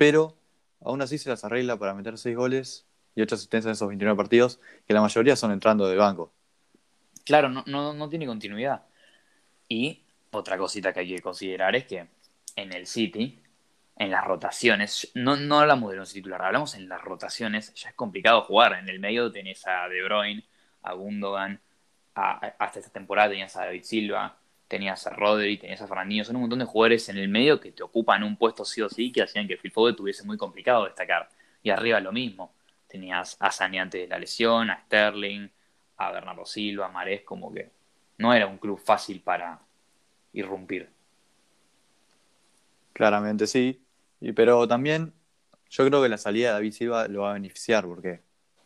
Pero 0.02 0.36
aún 0.84 1.00
así 1.04 1.20
se 1.20 1.30
las 1.30 1.44
arregla 1.44 1.78
para 1.78 1.94
meter 1.94 2.18
6 2.18 2.36
goles 2.36 2.88
y 3.14 3.22
8 3.22 3.36
asistencias 3.36 3.68
en 3.68 3.74
esos 3.74 3.88
29 3.88 4.18
partidos, 4.18 4.60
que 4.88 4.96
la 4.96 5.02
mayoría 5.02 5.36
son 5.36 5.52
entrando 5.52 5.88
de 5.88 5.96
banco. 5.96 6.34
Claro, 7.24 7.50
no, 7.50 7.64
no, 7.68 7.94
no 7.94 8.10
tiene 8.10 8.26
continuidad. 8.26 8.82
Y 9.70 10.02
otra 10.32 10.58
cosita 10.58 10.92
que 10.92 11.02
hay 11.02 11.16
que 11.16 11.22
considerar 11.22 11.76
es 11.76 11.86
que 11.86 12.08
en 12.56 12.74
el 12.74 12.88
City, 12.88 13.44
en 13.96 14.10
las 14.10 14.26
rotaciones, 14.26 15.12
no, 15.14 15.36
no 15.36 15.60
hablamos 15.60 15.92
de 15.92 15.98
los 15.98 16.12
titular, 16.12 16.42
hablamos 16.42 16.74
en 16.74 16.90
las 16.90 17.04
rotaciones, 17.04 17.72
ya 17.76 17.90
es 17.90 17.96
complicado 17.96 18.42
jugar. 18.42 18.74
En 18.74 18.90
el 18.90 19.00
medio 19.00 19.32
tenés 19.32 19.68
a 19.68 19.88
De 19.88 20.02
Bruyne, 20.02 20.44
a 20.82 20.94
Gundogan, 20.94 21.62
hasta 22.16 22.80
esta 22.80 22.92
temporada 22.92 23.30
tenías 23.30 23.56
a 23.56 23.66
David 23.66 23.84
Silva, 23.84 24.36
tenías 24.72 25.06
a 25.08 25.12
Rodri, 25.12 25.58
tenías 25.58 25.82
a 25.82 25.88
Fernandinho, 25.88 26.24
son 26.26 26.38
un 26.38 26.44
montón 26.44 26.60
de 26.60 26.66
jugadores 26.66 27.10
en 27.10 27.18
el 27.18 27.30
medio 27.30 27.60
que 27.60 27.72
te 27.74 27.84
ocupan 27.84 28.24
un 28.24 28.38
puesto 28.38 28.66
sí 28.66 28.82
o 28.82 28.90
sí 28.90 29.12
que 29.12 29.24
hacían 29.24 29.48
que 29.48 29.58
Phil 29.58 29.72
Foden 29.72 29.96
tuviese 29.96 30.24
muy 30.26 30.38
complicado 30.38 30.86
destacar. 30.86 31.30
Y 31.64 31.70
arriba 31.72 32.00
lo 32.00 32.12
mismo, 32.12 32.54
tenías 32.88 33.38
a 33.40 33.52
Sané 33.52 33.80
antes 33.82 34.02
de 34.02 34.08
la 34.08 34.20
lesión, 34.20 34.70
a 34.72 34.82
Sterling, 34.86 35.50
a 35.98 36.12
Bernardo 36.12 36.46
Silva, 36.46 36.88
a 36.88 36.90
Marés, 36.90 37.24
como 37.24 37.54
que 37.54 37.72
no 38.20 38.34
era 38.34 38.48
un 38.48 38.58
club 38.58 38.80
fácil 38.80 39.22
para 39.22 39.60
irrumpir. 40.34 40.90
Claramente 42.94 43.48
sí. 43.48 43.86
Y, 44.20 44.34
pero 44.34 44.68
también 44.68 45.14
yo 45.70 45.86
creo 45.88 46.02
que 46.02 46.10
la 46.10 46.18
salida 46.18 46.50
de 46.50 46.54
David 46.56 46.72
Silva 46.74 47.08
lo 47.08 47.22
va 47.22 47.32
a 47.32 47.34
beneficiar 47.34 47.86
porque 47.86 48.22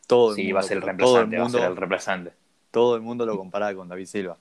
todo 0.07 0.33
el 0.33 0.37
Sí, 0.37 0.41
mundo, 0.41 0.55
va 0.55 0.59
a 0.59 0.63
ser 0.63 0.77
el 0.77 0.83
todo 0.97 1.19
el 1.21 1.29
reemplazante, 1.29 1.37
va 1.37 1.45
a 1.45 1.49
ser 1.49 1.63
el 1.63 1.75
reemplazante. 1.75 2.33
todo 2.71 2.95
el 2.95 3.01
mundo 3.01 3.25
lo 3.25 3.37
comparaba 3.37 3.73
con 3.75 3.89
David 3.89 4.05
Silva. 4.05 4.39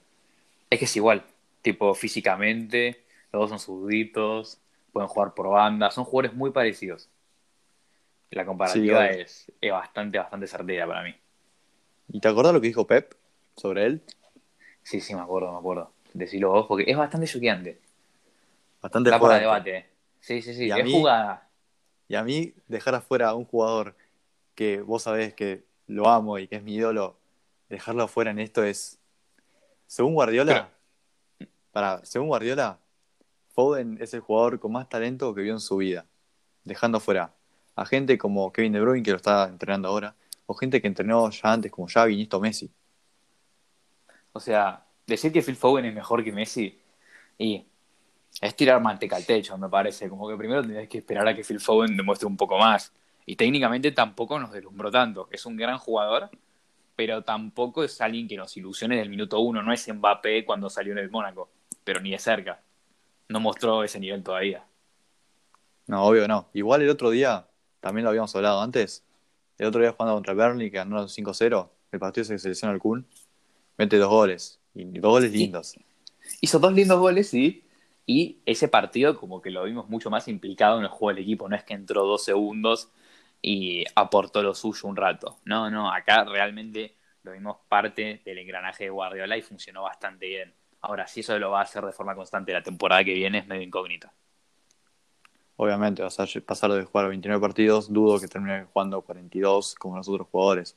Es 0.71 0.78
que 0.78 0.85
es 0.87 0.97
igual, 0.97 1.25
tipo 1.64 1.94
físicamente, 1.94 3.04
los 3.33 3.40
dos 3.40 3.50
son 3.50 3.59
zurditos, 3.59 4.61
pueden 4.92 5.09
jugar 5.09 5.35
por 5.35 5.49
banda, 5.49 5.90
son 5.90 6.04
jugadores 6.04 6.35
muy 6.37 6.50
parecidos. 6.52 7.09
La 8.30 8.44
comparativa 8.44 9.09
Sí, 9.09 9.21
es, 9.21 9.52
es 9.61 9.73
bastante, 9.73 10.18
bastante 10.18 10.47
certera 10.47 10.87
para 10.87 11.02
mí. 11.02 11.14
¿Y 12.09 12.21
te 12.21 12.28
acordás 12.28 12.52
lo 12.52 12.61
que 12.61 12.66
dijo 12.68 12.87
Pep 12.87 13.14
sobre 13.56 13.87
él? 13.87 14.02
Sí, 14.83 15.00
sí, 15.00 15.14
me 15.14 15.23
acuerdo, 15.23 15.52
me 15.52 15.59
acuerdo. 15.59 15.92
Decirlo 16.12 16.50
vos, 16.50 16.66
porque 16.66 16.85
es 16.87 16.97
bastante 16.97 17.26
choqueante. 17.26 17.80
Bastante 18.83 19.11
Da 19.11 19.18
para 19.18 19.38
debate. 19.38 19.76
eh. 19.76 19.87
Sí, 20.21 20.42
sí, 20.42 20.54
sí, 20.54 20.66
Y 20.66 20.71
es 20.71 20.85
mí- 20.85 20.92
jugada. 20.92 21.49
Y 22.09 22.16
a 22.16 22.22
mí, 22.22 22.53
dejar 22.68 22.94
afuera 22.94 23.31
a 23.31 23.35
un 23.35 23.46
jugador 23.46 23.96
que 24.55 24.83
vos 24.83 25.03
sabés 25.05 25.33
que 25.33 25.64
lo 25.87 26.09
amo 26.09 26.38
y 26.38 26.46
que 26.46 26.57
es 26.57 26.62
mi 26.62 26.74
ídolo, 26.74 27.16
dejarlo 27.70 28.03
afuera 28.03 28.31
en 28.31 28.38
esto 28.40 28.62
es. 28.62 29.00
Según 29.87 30.14
Guardiola, 30.14 30.73
para, 31.74 32.04
según 32.04 32.28
Guardiola, 32.28 32.78
Foden 33.52 33.98
es 34.00 34.14
el 34.14 34.20
jugador 34.20 34.60
con 34.60 34.70
más 34.70 34.88
talento 34.88 35.34
que 35.34 35.42
vio 35.42 35.54
en 35.54 35.60
su 35.60 35.76
vida. 35.78 36.06
Dejando 36.62 36.98
afuera 36.98 37.34
a 37.74 37.84
gente 37.84 38.16
como 38.16 38.52
Kevin 38.52 38.74
De 38.74 38.80
Bruyne, 38.80 39.02
que 39.02 39.10
lo 39.10 39.16
está 39.16 39.48
entrenando 39.48 39.88
ahora, 39.88 40.14
o 40.46 40.54
gente 40.54 40.80
que 40.80 40.87
entrenó 40.87 41.28
ya 41.30 41.52
antes, 41.52 41.72
como 41.72 41.88
Xavi, 41.88 42.14
Iniesta 42.14 42.37
o 42.37 42.40
Messi. 42.40 42.70
O 44.32 44.38
sea, 44.38 44.87
decir 45.04 45.32
que 45.32 45.42
Phil 45.42 45.56
Foden 45.56 45.84
es 45.87 45.94
mejor 45.94 46.22
que 46.22 46.30
Messi 46.30 46.80
y 47.38 47.66
es 48.40 48.54
tirar 48.54 48.80
manteca 48.80 49.16
al 49.16 49.26
techo, 49.26 49.58
me 49.58 49.68
parece. 49.68 50.08
Como 50.08 50.28
que 50.28 50.37
primero 50.37 50.62
tenés 50.62 50.88
que 50.88 50.98
esperar 50.98 51.26
a 51.26 51.34
que 51.34 51.42
Phil 51.42 51.58
Foden 51.58 51.96
demuestre 51.96 52.28
un 52.28 52.37
poco 52.37 52.56
más. 52.56 52.92
Y 53.26 53.34
técnicamente 53.34 53.90
tampoco 53.90 54.38
nos 54.38 54.52
deslumbró 54.52 54.92
tanto. 54.92 55.26
Es 55.32 55.44
un 55.44 55.56
gran 55.56 55.78
jugador, 55.78 56.30
pero 56.94 57.22
tampoco 57.22 57.82
es 57.82 58.00
alguien 58.00 58.28
que 58.28 58.37
nos 58.37 58.56
ilusione 58.56 58.96
del 58.96 59.08
minuto 59.08 59.40
uno. 59.40 59.60
No 59.60 59.72
es 59.72 59.92
Mbappé 59.92 60.44
cuando 60.44 60.70
salió 60.70 60.92
en 60.92 60.98
el 60.98 61.10
Mónaco, 61.10 61.50
pero 61.85 62.01
ni 62.01 62.11
de 62.11 62.18
cerca. 62.18 62.61
No 63.29 63.40
mostró 63.40 63.85
ese 63.85 64.01
nivel 64.01 64.23
todavía. 64.23 64.64
No, 65.87 66.05
obvio 66.05 66.27
no. 66.27 66.49
Igual 66.55 66.83
el 66.83 66.90
otro 66.90 67.11
día, 67.11 67.47
también 67.81 68.05
lo 68.05 68.11
habíamos 68.11 68.35
hablado 68.35 68.61
antes, 68.62 69.05
el 69.59 69.66
otro 69.66 69.81
día 69.81 69.92
jugando 69.92 70.14
contra 70.14 70.35
Burnley, 70.35 70.70
que 70.70 70.79
ganó 70.79 71.07
5-0, 71.09 71.68
el 71.92 71.99
partido 72.01 72.25
se 72.25 72.38
selecciona 72.38 72.73
al 72.73 72.81
Kun, 72.81 73.07
mete 73.77 73.99
dos 73.99 74.09
goles, 74.09 74.61
y 74.75 74.85
dos 74.85 75.11
goles 75.11 75.31
Sí. 75.31 75.38
lindos. 75.38 75.77
Hizo 76.40 76.59
dos 76.59 76.73
lindos 76.73 76.99
goles, 76.99 77.29
sí. 77.29 77.64
Y 78.07 78.38
ese 78.44 78.68
partido 78.68 79.18
como 79.18 79.40
que 79.40 79.51
lo 79.51 79.64
vimos 79.64 79.88
mucho 79.88 80.11
más 80.11 80.27
implicado 80.29 80.79
en 80.79 80.85
el 80.85 80.90
juego 80.90 81.14
del 81.14 81.23
equipo. 81.23 81.49
No 81.49 81.57
es 81.57 81.64
que 81.64 81.75
entró 81.75 82.05
dos 82.05 82.25
segundos 82.25 82.90
y 83.40 83.85
aportó 83.94 84.42
lo 84.42 84.55
suyo 84.55 84.88
un 84.88 84.97
rato. 84.97 85.38
No, 85.44 85.70
no, 85.70 85.90
acá 85.92 86.25
realmente 86.25 86.97
lo 87.23 87.33
vimos 87.33 87.57
parte 87.68 88.20
del 88.25 88.38
engranaje 88.38 88.85
de 88.85 88.90
Guardiola 88.90 89.37
y 89.38 89.42
funcionó 89.42 89.83
bastante 89.83 90.27
bien. 90.27 90.53
Ahora, 90.85 91.07
si 91.07 91.20
eso 91.20 91.38
lo 91.38 91.51
va 91.51 91.61
a 91.61 91.62
hacer 91.62 91.85
de 91.85 91.92
forma 91.92 92.14
constante 92.14 92.53
la 92.53 92.62
temporada 92.62 93.03
que 93.03 93.14
viene 93.14 93.38
es 93.38 93.47
medio 93.47 93.62
incógnita. 93.62 94.12
Obviamente, 95.57 96.03
vas 96.03 96.20
a 96.20 96.27
pasar 96.44 96.73
de 96.73 96.85
jugar 96.85 97.09
29 97.09 97.40
partidos, 97.40 97.90
dudo 97.90 98.20
que 98.20 98.29
termine 98.29 98.64
jugando 98.64 99.01
42 99.01 99.77
como 99.77 99.97
los 99.97 100.09
otros 100.09 100.29
jugadores. 100.29 100.77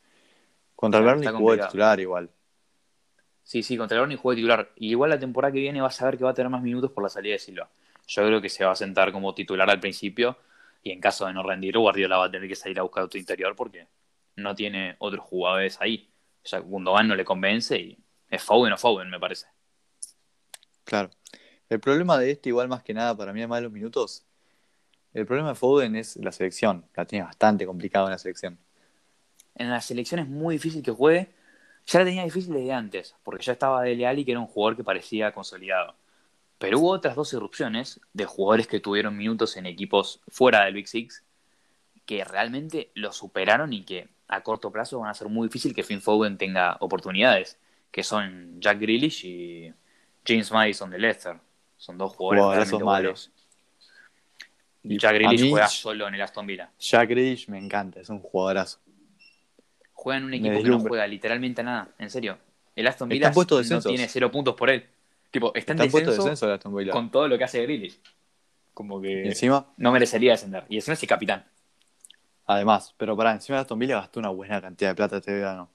Contra 0.75 1.01
el 1.01 1.19
está 1.19 1.33
jugó 1.33 1.57
titular 1.57 1.99
igual. 1.99 2.29
Sí, 3.43 3.63
sí, 3.63 3.75
contra 3.75 3.95
el 3.95 4.01
Burnley 4.01 4.17
juega 4.17 4.35
titular. 4.35 4.71
Y 4.75 4.91
igual 4.91 5.09
la 5.09 5.19
temporada 5.19 5.51
que 5.51 5.59
viene 5.59 5.81
vas 5.81 6.01
a 6.01 6.05
ver 6.05 6.17
que 6.17 6.23
va 6.23 6.29
a 6.29 6.33
tener 6.33 6.49
más 6.49 6.61
minutos 6.61 6.91
por 6.91 7.03
la 7.03 7.09
salida 7.09 7.33
de 7.33 7.39
Silva. 7.39 7.69
Yo 8.07 8.25
creo 8.25 8.41
que 8.41 8.49
se 8.49 8.63
va 8.63 8.71
a 8.71 8.75
sentar 8.75 9.11
como 9.11 9.33
titular 9.33 9.69
al 9.69 9.79
principio 9.81 10.37
y 10.83 10.91
en 10.91 11.01
caso 11.01 11.25
de 11.25 11.33
no 11.33 11.43
rendir, 11.43 11.77
Guardiola 11.77 12.17
va 12.17 12.25
a 12.25 12.31
tener 12.31 12.47
que 12.47 12.55
salir 12.55 12.79
a 12.79 12.83
buscar 12.83 13.03
otro 13.03 13.19
interior 13.19 13.55
porque 13.57 13.87
no 14.37 14.55
tiene 14.55 14.95
otros 14.99 15.25
jugadores 15.25 15.81
ahí. 15.81 16.09
O 16.45 16.47
sea, 16.47 16.59
Gundogan 16.59 17.09
no 17.09 17.15
le 17.15 17.25
convence 17.25 17.77
y 17.77 17.97
es 18.29 18.41
Foden 18.41 18.71
o 18.71 18.77
Foden, 18.77 19.09
me 19.09 19.19
parece. 19.19 19.47
Claro. 20.87 21.09
El 21.67 21.81
problema 21.81 22.17
de 22.17 22.31
este, 22.31 22.47
igual 22.47 22.69
más 22.69 22.81
que 22.81 22.93
nada, 22.93 23.15
para 23.15 23.33
mí, 23.33 23.41
además 23.41 23.57
de 23.57 23.63
los 23.63 23.73
minutos, 23.73 24.23
el 25.13 25.25
problema 25.25 25.49
de 25.49 25.55
Foden 25.55 25.97
es 25.97 26.15
la 26.15 26.31
selección. 26.31 26.85
La 26.95 27.03
tiene 27.05 27.25
bastante 27.25 27.65
complicado 27.65 28.05
en 28.07 28.11
la 28.11 28.17
selección. 28.17 28.57
En 29.55 29.69
la 29.69 29.81
selección 29.81 30.21
es 30.21 30.29
muy 30.29 30.55
difícil 30.55 30.81
que 30.81 30.91
juegue. 30.91 31.29
Ya 31.87 31.99
la 31.99 32.05
tenía 32.05 32.23
difícil 32.23 32.53
desde 32.53 32.71
antes, 32.71 33.15
porque 33.23 33.43
ya 33.43 33.51
estaba 33.51 33.81
Dele 33.81 34.07
Alli, 34.07 34.23
que 34.23 34.31
era 34.31 34.39
un 34.39 34.47
jugador 34.47 34.77
que 34.77 34.83
parecía 34.85 35.33
consolidado. 35.33 35.93
Pero 36.57 36.79
hubo 36.79 36.91
otras 36.91 37.17
dos 37.17 37.33
irrupciones 37.33 37.99
de 38.13 38.25
jugadores 38.25 38.67
que 38.67 38.79
tuvieron 38.79 39.17
minutos 39.17 39.57
en 39.57 39.65
equipos 39.65 40.21
fuera 40.29 40.63
del 40.63 40.73
Big 40.73 40.87
Six 40.87 41.21
que 42.05 42.23
realmente 42.23 42.91
lo 42.95 43.11
superaron 43.11 43.73
y 43.73 43.83
que 43.83 44.07
a 44.29 44.41
corto 44.41 44.71
plazo 44.71 44.99
van 44.99 45.09
a 45.09 45.13
ser 45.13 45.27
muy 45.27 45.49
difícil 45.49 45.75
que 45.75 45.83
Finn 45.83 46.01
Foden 46.01 46.37
tenga 46.37 46.77
oportunidades, 46.79 47.59
que 47.91 48.03
son 48.03 48.61
Jack 48.61 48.79
Grealish 48.79 49.25
y 49.25 49.73
James 50.27 50.51
Madison 50.51 50.89
de 50.89 50.99
Leicester. 50.99 51.37
Son 51.77 51.97
dos 51.97 52.15
jugadores 52.15 52.55
realmente 52.69 52.83
malos. 52.83 53.31
Y 54.83 54.95
Y 54.95 54.99
Jack 54.99 55.13
Grealish 55.15 55.41
mí- 55.41 55.49
juega 55.51 55.67
solo 55.67 56.07
en 56.07 56.15
el 56.15 56.21
Aston 56.21 56.45
Villa. 56.47 56.69
Jack 56.79 57.09
Grealish 57.09 57.49
me 57.49 57.57
encanta, 57.57 57.99
es 57.99 58.09
un 58.09 58.19
jugadorazo. 58.19 58.79
Juega 59.93 60.17
en 60.19 60.25
un 60.25 60.33
equipo 60.33 60.61
que 60.63 60.69
no 60.69 60.79
juega 60.79 61.07
literalmente 61.07 61.61
a 61.61 61.63
nada, 61.63 61.89
en 61.97 62.09
serio. 62.09 62.37
El 62.75 62.87
Aston 62.87 63.09
Villa 63.09 63.31
puesto 63.31 63.61
no 63.61 63.81
tiene 63.81 64.07
cero 64.07 64.31
puntos 64.31 64.55
por 64.55 64.69
él. 64.69 64.85
Tipo, 65.31 65.53
está 65.55 65.73
en 65.73 65.77
puesto 65.79 65.97
de 65.97 66.05
descenso 66.05 66.23
descenso 66.23 66.47
de 66.47 66.53
Aston 66.53 66.75
Villa. 66.75 66.91
con 66.93 67.11
todo 67.11 67.27
lo 67.27 67.37
que 67.37 67.43
hace 67.43 67.61
Grealish. 67.63 67.99
Como 68.73 68.99
Y 68.99 69.07
que 69.07 69.27
encima, 69.27 69.65
no 69.77 69.91
merecería 69.91 70.31
descender. 70.33 70.63
Y 70.69 70.75
encima 70.75 70.93
es 70.93 71.01
el 71.03 71.09
capitán. 71.09 71.45
además, 72.45 72.93
pero 72.97 73.17
pará, 73.17 73.33
encima 73.33 73.57
de 73.57 73.61
Aston 73.63 73.79
Villa 73.79 73.95
gastó 73.95 74.19
una 74.21 74.29
buena 74.29 74.61
cantidad 74.61 74.91
de 74.91 74.95
plata 74.95 75.17
este 75.17 75.33
verano. 75.33 75.69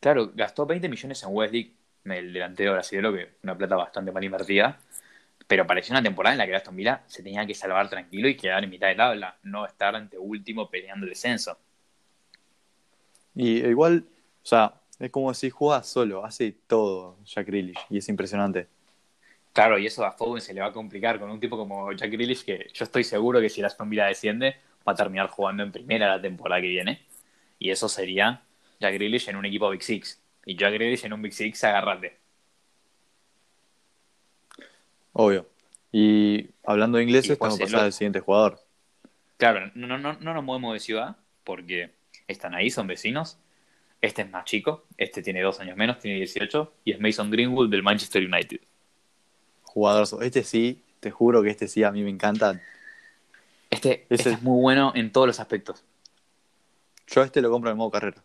Claro, 0.00 0.32
gastó 0.34 0.66
20 0.66 0.88
millones 0.88 1.22
en 1.22 1.28
Wesley, 1.30 1.72
el 2.04 2.32
delantero 2.32 2.72
brasileño, 2.72 3.12
que 3.12 3.36
una 3.42 3.56
plata 3.56 3.76
bastante 3.76 4.12
mal 4.12 4.24
invertida. 4.24 4.78
Pero 5.46 5.66
pareció 5.66 5.92
una 5.92 6.02
temporada 6.02 6.34
en 6.34 6.38
la 6.38 6.46
que 6.46 6.54
Aston 6.56 6.76
Villa 6.76 7.02
se 7.06 7.22
tenía 7.22 7.46
que 7.46 7.54
salvar 7.54 7.88
tranquilo 7.90 8.28
y 8.28 8.36
quedar 8.36 8.64
en 8.64 8.70
mitad 8.70 8.88
de 8.88 8.94
tabla, 8.94 9.36
no 9.42 9.66
estar 9.66 9.94
ante 9.96 10.18
último 10.18 10.70
peleando 10.70 11.04
el 11.06 11.10
descenso. 11.10 11.58
Y 13.34 13.58
igual, 13.66 14.04
O 14.42 14.46
sea, 14.46 14.74
es 14.98 15.10
como 15.10 15.32
si 15.34 15.50
juega 15.50 15.82
solo, 15.82 16.24
hace 16.24 16.52
todo 16.66 17.18
Jack 17.24 17.46
Grealish 17.48 17.78
y 17.90 17.98
es 17.98 18.08
impresionante. 18.08 18.68
Claro, 19.52 19.78
y 19.78 19.86
eso 19.86 20.04
a 20.04 20.12
Foden 20.12 20.40
se 20.40 20.54
le 20.54 20.60
va 20.62 20.68
a 20.68 20.72
complicar 20.72 21.20
con 21.20 21.30
un 21.30 21.40
tipo 21.40 21.56
como 21.56 21.92
Jack 21.92 22.10
Grealish 22.10 22.44
que 22.44 22.68
yo 22.72 22.84
estoy 22.84 23.04
seguro 23.04 23.40
que 23.40 23.50
si 23.50 23.60
la 23.60 23.68
Aston 23.68 23.90
Villa 23.90 24.06
desciende 24.06 24.56
va 24.86 24.92
a 24.92 24.96
terminar 24.96 25.28
jugando 25.28 25.62
en 25.62 25.72
primera 25.72 26.08
la 26.08 26.22
temporada 26.22 26.60
que 26.60 26.68
viene. 26.68 27.06
Y 27.58 27.70
eso 27.70 27.88
sería 27.88 28.42
Jack 28.80 28.94
Grealish 28.94 29.28
en 29.28 29.36
un 29.36 29.46
equipo 29.46 29.70
Big 29.70 29.82
Six. 29.82 30.21
Y 30.44 30.56
Jack 30.56 30.74
Grealish 30.74 31.04
en 31.04 31.12
un 31.12 31.22
Big 31.22 31.32
Six, 31.32 31.62
agárrate. 31.64 32.18
Obvio. 35.12 35.46
Y 35.92 36.50
hablando 36.64 36.98
de 36.98 37.04
ingleses, 37.04 37.38
que 37.38 37.44
Celo- 37.44 37.58
pasar 37.58 37.80
al 37.84 37.92
siguiente 37.92 38.20
jugador. 38.20 38.58
Claro, 39.36 39.70
no, 39.74 39.86
no, 39.86 39.98
no, 39.98 40.14
no 40.14 40.34
nos 40.34 40.44
movemos 40.44 40.72
de 40.74 40.80
ciudad 40.80 41.16
porque 41.44 41.90
están 42.28 42.54
ahí, 42.54 42.70
son 42.70 42.86
vecinos. 42.86 43.38
Este 44.00 44.22
es 44.22 44.30
más 44.30 44.44
chico, 44.46 44.84
este 44.96 45.22
tiene 45.22 45.42
dos 45.42 45.60
años 45.60 45.76
menos, 45.76 45.98
tiene 46.00 46.16
18, 46.16 46.72
y 46.84 46.92
es 46.92 47.00
Mason 47.00 47.30
Greenwood 47.30 47.70
del 47.70 47.82
Manchester 47.84 48.24
United. 48.26 48.60
Jugador. 49.62 50.06
Este 50.24 50.42
sí, 50.42 50.82
te 51.00 51.10
juro 51.10 51.42
que 51.42 51.50
este 51.50 51.68
sí 51.68 51.84
a 51.84 51.92
mí 51.92 52.02
me 52.02 52.10
encanta. 52.10 52.60
Este, 53.70 54.06
este 54.10 54.30
es 54.30 54.42
muy 54.42 54.60
bueno 54.60 54.92
en 54.94 55.12
todos 55.12 55.26
los 55.26 55.40
aspectos. 55.40 55.84
Yo 57.06 57.22
a 57.22 57.24
este 57.24 57.40
lo 57.40 57.50
compro 57.50 57.70
en 57.70 57.76
modo 57.76 57.90
carrera. 57.90 58.22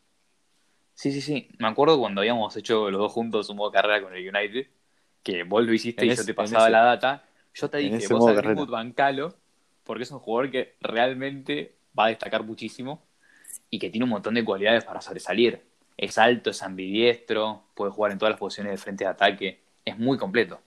Sí, 0.97 1.11
sí, 1.11 1.21
sí. 1.21 1.47
Me 1.59 1.67
acuerdo 1.67 1.99
cuando 1.99 2.21
habíamos 2.21 2.55
hecho 2.57 2.89
los 2.89 2.99
dos 2.99 3.11
juntos 3.11 3.49
un 3.49 3.57
modo 3.57 3.71
carrera 3.71 4.01
con 4.01 4.15
el 4.15 4.27
United, 4.27 4.67
que 5.23 5.43
vos 5.43 5.63
lo 5.63 5.71
hiciste 5.73 6.05
En 6.05 6.07
y 6.07 6.11
ese- 6.11 6.21
yo 6.21 6.25
te 6.25 6.33
pasaba 6.33 6.69
ese- 6.69 6.71
la 6.71 6.81
data. 6.83 7.23
Yo 7.53 7.69
te 7.69 7.77
dije, 7.77 8.07
vos 8.07 8.19
modo 8.19 8.33
a 8.33 8.35
carrera. 8.35 8.65
Greenwood 8.65 8.69
bancalo, 8.71 9.35
porque 9.83 10.03
es 10.03 10.11
un 10.11 10.19
jugador 10.19 10.51
que 10.51 10.75
realmente 10.81 11.75
va 11.97 12.05
a 12.05 12.07
destacar 12.09 12.43
muchísimo 12.43 13.03
y 13.69 13.79
que 13.79 13.89
tiene 13.91 14.05
un 14.05 14.11
montón 14.11 14.35
de 14.35 14.45
cualidades 14.45 14.85
para 14.85 15.01
sobresalir. 15.01 15.63
Es 15.97 16.17
alto, 16.19 16.51
es 16.51 16.63
ambidiestro, 16.63 17.65
puede 17.75 17.91
jugar 17.91 18.11
en 18.13 18.19
todas 18.19 18.31
las 18.33 18.39
posiciones 18.39 18.73
de 18.73 18.77
frente 18.79 19.05
de 19.05 19.11
ataque, 19.11 19.61
es 19.85 19.97
muy 19.99 20.17
completo. 20.19 20.61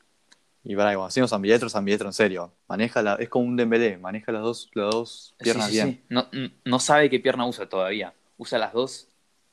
Y 0.64 0.76
para 0.76 0.90
cuando 0.94 1.06
decimos 1.08 1.32
ambidiestro, 1.32 1.68
es 1.68 1.74
ambidiestro 1.76 2.08
en 2.08 2.12
serio. 2.12 2.52
Maneja 2.68 3.02
la, 3.02 3.14
es 3.14 3.28
como 3.28 3.46
un 3.46 3.56
Dembélé, 3.56 3.96
maneja 3.98 4.32
las 4.32 4.42
dos, 4.42 4.70
las 4.74 4.90
dos 4.90 5.36
piernas 5.40 5.70
Sí, 5.70 5.72
sí, 5.72 5.78
bien. 5.78 5.88
sí. 5.92 6.04
No, 6.08 6.28
no 6.64 6.78
sabe 6.80 7.08
qué 7.10 7.18
pierna 7.20 7.46
usa 7.46 7.68
todavía. 7.68 8.14
Usa 8.36 8.58
las 8.58 8.72
dos 8.72 9.08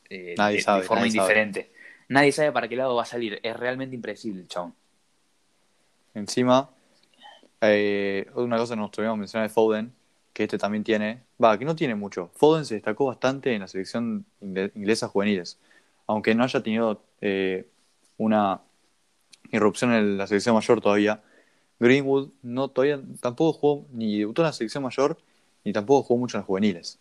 eh, 0.10 0.36
Nadie 0.38 0.58
de, 0.58 0.62
sabe, 0.64 0.82
de 0.82 0.88
forma 0.88 1.02
nadie 1.02 1.12
sabe. 1.12 1.24
indiferente. 1.24 1.72
Nadie 2.10 2.32
sabe 2.32 2.52
para 2.52 2.68
qué 2.68 2.76
lado 2.76 2.96
va 2.96 3.04
a 3.04 3.06
salir. 3.06 3.40
Es 3.44 3.58
realmente 3.58 3.96
impredecible 3.96 4.42
el 4.42 4.48
chabón. 4.48 4.74
Encima, 6.14 6.70
eh, 7.62 8.28
una 8.36 8.58
cosa 8.58 8.74
que 8.76 8.80
nos 8.82 8.92
tuvimos 8.92 9.16
que 9.16 9.20
mencionar 9.20 9.48
de 9.50 9.54
Foden, 9.54 9.94
que 10.34 10.44
este 10.44 10.58
también 10.58 10.84
tiene, 10.84 11.24
va, 11.44 11.58
que 11.58 11.66
no 11.66 11.76
tiene 11.76 11.96
mucho. 11.96 12.30
Foden 12.36 12.66
se 12.66 12.76
destacó 12.76 13.06
bastante 13.06 13.54
en 13.54 13.62
la 13.62 13.68
selección 13.68 14.26
ingle- 14.42 14.72
inglesa 14.76 15.08
juveniles, 15.08 15.60
aunque 16.08 16.34
no 16.36 16.44
haya 16.44 16.62
tenido 16.64 17.02
eh, 17.22 17.68
una 18.18 18.62
irrupción 19.52 19.94
en 19.94 20.18
la 20.18 20.28
selección 20.28 20.56
mayor 20.56 20.82
todavía. 20.82 21.22
Greenwood 21.80 22.30
no 22.42 22.70
todavía 22.70 23.00
tampoco 23.22 23.54
jugó 23.54 23.86
ni 23.92 24.20
debutó 24.20 24.42
en 24.42 24.48
la 24.48 24.54
selección 24.54 24.84
mayor 24.84 25.18
ni 25.64 25.74
tampoco 25.74 26.04
jugó 26.04 26.20
mucho 26.20 26.38
en 26.38 26.42
las 26.42 26.48
juveniles. 26.48 27.00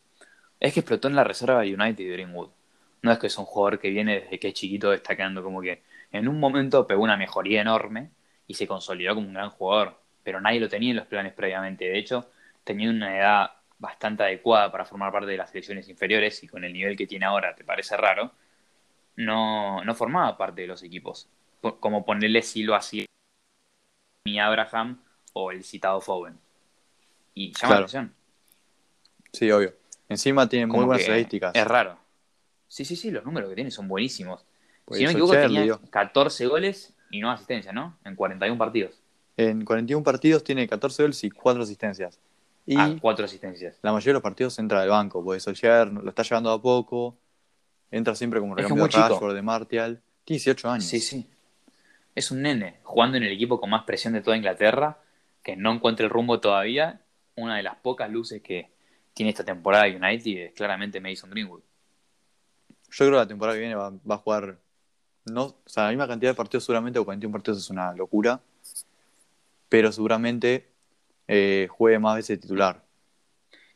Es 0.61 0.75
que 0.75 0.81
explotó 0.81 1.09
en 1.09 1.17
la 1.17 1.25
reserva 1.25 1.61
de 1.61 1.75
United 1.75 2.05
de 2.05 2.13
Greenwood. 2.13 2.49
No 3.03 3.13
es 3.13 3.19
que 3.19 3.27
es 3.29 3.39
un 3.39 3.45
jugador 3.45 3.79
que 3.79 3.91
viene 3.91 4.21
desde 4.21 4.39
que 4.39 4.49
es 4.49 4.55
chiquito 4.55 4.91
destacando, 4.91 5.43
como 5.43 5.61
que 5.61 5.83
en 6.13 6.29
un 6.29 6.41
momento 6.41 6.87
pegó 6.87 7.03
una 7.03 7.17
mejoría 7.17 7.61
enorme 7.61 8.11
y 8.47 8.55
se 8.55 8.67
consolidó 8.67 9.15
como 9.15 9.29
un 9.29 9.35
gran 9.35 9.51
jugador, 9.51 9.99
pero 10.23 10.41
nadie 10.41 10.61
lo 10.61 10.69
tenía 10.69 10.91
en 10.91 10.97
los 10.97 11.07
planes 11.07 11.33
previamente. 11.33 11.85
De 11.85 11.99
hecho, 11.99 12.31
tenía 12.65 12.91
una 12.91 13.17
edad 13.17 13.51
bastante 13.79 14.23
adecuada 14.23 14.73
para 14.73 14.85
formar 14.85 15.13
parte 15.13 15.31
de 15.31 15.37
las 15.37 15.51
selecciones 15.51 15.89
inferiores 15.89 16.43
y 16.43 16.49
con 16.49 16.65
el 16.65 16.73
nivel 16.73 16.97
que 16.97 17.07
tiene 17.07 17.27
ahora, 17.27 17.55
¿te 17.55 17.63
parece 17.65 17.97
raro? 17.97 18.33
No, 19.17 19.85
no 19.85 19.95
formaba 19.95 20.37
parte 20.37 20.63
de 20.63 20.67
los 20.67 20.83
equipos. 20.83 21.29
Po- 21.61 21.79
Como 21.79 22.05
ponerle 22.05 22.43
si 22.43 22.63
lo 22.63 22.75
hacía 22.75 23.05
mi 24.25 24.39
Abraham 24.41 25.01
o 25.33 25.51
el 25.53 25.63
citado 25.65 26.01
Fowen. 26.01 26.39
Y 27.35 27.49
llama 27.53 27.59
Claro. 27.59 27.71
la 27.73 27.77
atención. 27.87 28.15
Sí, 29.33 29.51
obvio. 29.51 29.75
Encima 30.09 30.49
tiene 30.49 30.67
muy 30.67 30.85
buenas 30.85 31.03
estadísticas. 31.03 31.55
Es 31.55 31.67
raro. 31.67 31.99
Sí, 32.69 32.85
sí, 32.85 32.97
sí, 32.97 33.11
los 33.11 33.25
números 33.25 33.49
que 33.51 33.55
tiene 33.55 33.71
son 33.71 33.89
buenísimos. 33.89 34.45
Pues 34.85 34.99
si 34.99 35.05
no 35.05 35.09
me 35.09 35.13
equivoco, 35.13 35.33
tenía 35.35 35.63
dio. 35.63 35.81
14 35.91 36.47
goles 36.47 36.95
y 37.11 37.21
no 37.21 37.31
asistencia, 37.31 37.73
¿no? 37.73 37.99
En 38.05 38.15
41 38.17 38.59
partidos. 38.59 39.01
En 39.37 39.65
41 39.65 40.03
partidos 40.03 40.43
tiene 40.45 40.67
14 40.69 41.03
goles 41.03 41.25
y 41.25 41.31
4 41.31 41.63
asistencias. 41.63 42.19
Y 42.67 42.77
Ah, 42.77 42.97
4 43.01 43.25
asistencias. 43.25 43.79
la 43.83 43.93
mayoría 43.93 44.11
de 44.11 44.15
los 44.15 44.23
partidos 44.23 44.59
entra 44.59 44.81
del 44.81 44.91
banco, 44.91 45.23
porque 45.25 45.41
Solskjaer 45.41 45.89
lo 45.93 46.09
está 46.09 46.23
llevando 46.23 46.51
a 46.51 46.61
poco, 46.61 47.17
entra 47.91 48.15
siempre 48.15 48.41
como 48.41 48.55
recambio 48.55 48.87
de. 48.89 48.91
Rashford, 48.99 49.35
de 49.35 49.43
Martial. 49.43 50.03
Tiene 50.25 50.39
18 50.39 50.71
años. 50.71 50.85
Sí, 50.85 50.99
sí. 51.01 51.29
Es 52.15 52.31
un 52.31 52.43
nene 52.43 52.81
jugando 52.83 53.17
en 53.19 53.23
el 53.25 53.33
equipo 53.33 53.61
con 53.61 53.71
más 53.71 53.85
presión 53.85 54.15
de 54.15 54.23
toda 54.23 54.37
Inglaterra, 54.37 54.99
que 55.43 55.55
no 55.55 55.73
encuentra 55.73 56.05
el 56.05 56.11
rumbo 56.11 56.41
todavía. 56.41 57.01
Una 57.37 57.57
de 57.59 57.63
las 57.63 57.77
pocas 57.77 58.11
luces 58.11 58.43
que 58.43 58.71
tiene 59.15 59.31
esta 59.31 59.45
temporada 59.45 59.85
de 59.85 59.97
United 59.97 60.47
es 60.47 60.53
claramente 60.55 61.01
Mason 61.01 61.31
Greenwood. 61.31 61.61
Yo 62.91 63.05
creo 63.07 63.11
que 63.11 63.17
la 63.17 63.29
temporada 63.29 63.57
que 63.57 63.61
viene 63.61 63.75
va, 63.75 63.91
va 63.91 64.15
a 64.15 64.19
jugar, 64.19 64.59
no, 65.27 65.45
o 65.45 65.57
sea, 65.67 65.85
la 65.85 65.91
misma 65.91 66.09
cantidad 66.09 66.31
de 66.31 66.37
partidos 66.37 66.65
seguramente, 66.65 66.99
o 66.99 67.05
41 67.05 67.33
partidos 67.33 67.59
es 67.59 67.71
una 67.71 67.93
locura, 67.93 68.41
pero 69.69 69.93
seguramente 69.93 70.69
eh, 71.29 71.69
juegue 71.71 71.99
más 71.99 72.17
veces 72.17 72.41
titular. 72.41 72.83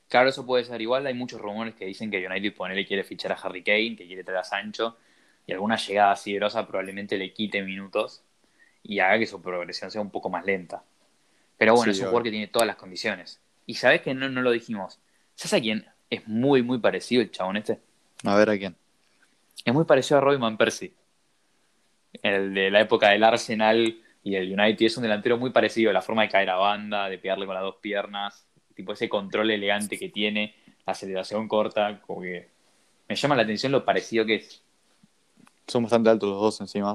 Claro, 0.08 0.28
eso 0.28 0.44
puede 0.44 0.64
ser 0.64 0.80
igual. 0.80 1.06
Hay 1.06 1.14
muchos 1.14 1.40
rumores 1.40 1.74
que 1.74 1.84
dicen 1.84 2.10
que 2.10 2.26
United 2.26 2.54
ponele 2.54 2.86
quiere 2.86 3.04
fichar 3.04 3.32
a 3.32 3.36
Harry 3.36 3.62
Kane, 3.62 3.96
que 3.96 4.06
quiere 4.06 4.24
traer 4.24 4.40
a 4.40 4.44
Sancho, 4.44 4.96
y 5.46 5.52
alguna 5.52 5.76
llegada 5.76 6.12
así 6.12 6.36
probablemente 6.38 7.16
le 7.16 7.32
quite 7.32 7.62
minutos 7.62 8.22
y 8.82 8.98
haga 8.98 9.18
que 9.18 9.26
su 9.26 9.40
progresión 9.40 9.90
sea 9.90 10.00
un 10.00 10.10
poco 10.10 10.28
más 10.30 10.44
lenta. 10.44 10.82
Pero 11.56 11.74
bueno, 11.74 11.92
Sí, 11.92 11.98
es 11.98 11.98
un 12.00 12.06
jugador 12.06 12.24
que 12.24 12.30
tiene 12.30 12.48
todas 12.48 12.66
las 12.66 12.76
condiciones. 12.76 13.40
Y 13.66 13.74
sabes 13.74 14.00
que 14.00 14.14
no, 14.14 14.28
no 14.28 14.42
lo 14.42 14.50
dijimos. 14.50 14.98
¿Sabes 15.34 15.54
a 15.54 15.60
quién? 15.60 15.86
Es 16.08 16.26
muy, 16.26 16.62
muy 16.62 16.78
parecido 16.78 17.22
el 17.22 17.30
chabón 17.30 17.58
este. 17.58 17.78
A 18.24 18.34
ver 18.34 18.50
a 18.50 18.58
quién. 18.58 18.74
Es 19.64 19.74
muy 19.74 19.84
parecido 19.84 20.18
a 20.18 20.20
Robin 20.20 20.40
Van 20.40 20.56
Persie. 20.56 20.92
El 22.22 22.54
de 22.54 22.70
la 22.70 22.80
época 22.80 23.10
del 23.10 23.22
Arsenal 23.24 23.98
y 24.22 24.34
el 24.34 24.58
United. 24.58 24.86
Es 24.86 24.96
un 24.96 25.02
delantero 25.02 25.36
muy 25.38 25.50
parecido. 25.50 25.92
La 25.92 26.02
forma 26.02 26.22
de 26.22 26.28
caer 26.28 26.50
a 26.50 26.56
banda, 26.56 27.08
de 27.08 27.18
pegarle 27.18 27.46
con 27.46 27.54
las 27.54 27.62
dos 27.64 27.76
piernas. 27.80 28.46
Tipo 28.74 28.92
ese 28.92 29.08
control 29.08 29.50
elegante 29.50 29.98
que 29.98 30.08
tiene. 30.08 30.54
La 30.86 30.92
aceleración 30.92 31.46
corta. 31.46 32.00
Como 32.00 32.22
que 32.22 32.48
me 33.08 33.14
llama 33.16 33.36
la 33.36 33.42
atención 33.42 33.72
lo 33.72 33.84
parecido 33.84 34.24
que 34.24 34.36
es. 34.36 34.62
Son 35.66 35.82
bastante 35.84 36.10
altos 36.10 36.28
los 36.28 36.40
dos 36.40 36.60
encima. 36.60 36.94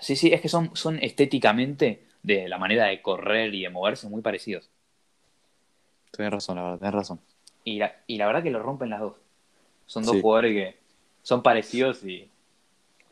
Sí, 0.00 0.16
sí, 0.16 0.32
es 0.32 0.40
que 0.40 0.48
son, 0.48 0.74
son 0.74 0.98
estéticamente, 1.02 2.04
de 2.22 2.48
la 2.48 2.56
manera 2.58 2.86
de 2.86 3.02
correr 3.02 3.54
y 3.54 3.62
de 3.62 3.68
moverse, 3.70 4.08
muy 4.08 4.22
parecidos. 4.22 4.70
Tenés 6.10 6.32
razón, 6.32 6.56
la 6.56 6.62
verdad, 6.62 6.78
tenés 6.78 6.94
razón. 6.94 7.20
Y 7.64 7.78
la, 7.78 7.94
y 8.06 8.16
la 8.16 8.26
verdad 8.26 8.42
que 8.42 8.50
lo 8.50 8.62
rompen 8.62 8.90
las 8.90 9.00
dos. 9.00 9.16
Son 9.86 10.02
dos 10.04 10.14
Sí. 10.14 10.20
jugadores 10.22 10.52
que 10.52 10.83
son 11.24 11.42
parecidos 11.42 12.04
y 12.04 12.30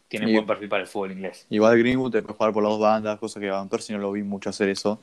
tienen 0.06 0.28
Y- 0.28 0.34
buen 0.34 0.46
perfil 0.46 0.68
para 0.68 0.82
el 0.82 0.86
fútbol 0.88 1.12
inglés. 1.12 1.46
Igual 1.48 1.78
Greenwood 1.78 2.12
te 2.12 2.22
puede 2.22 2.34
jugar 2.36 2.52
por 2.52 2.62
las 2.62 2.70
dos 2.72 2.80
bandas, 2.80 3.18
cosa 3.18 3.40
que 3.40 3.48
Van 3.50 3.68
Persie 3.70 3.96
no 3.96 4.02
lo 4.02 4.12
vi 4.12 4.22
mucho 4.22 4.50
hacer 4.50 4.68
eso. 4.68 5.02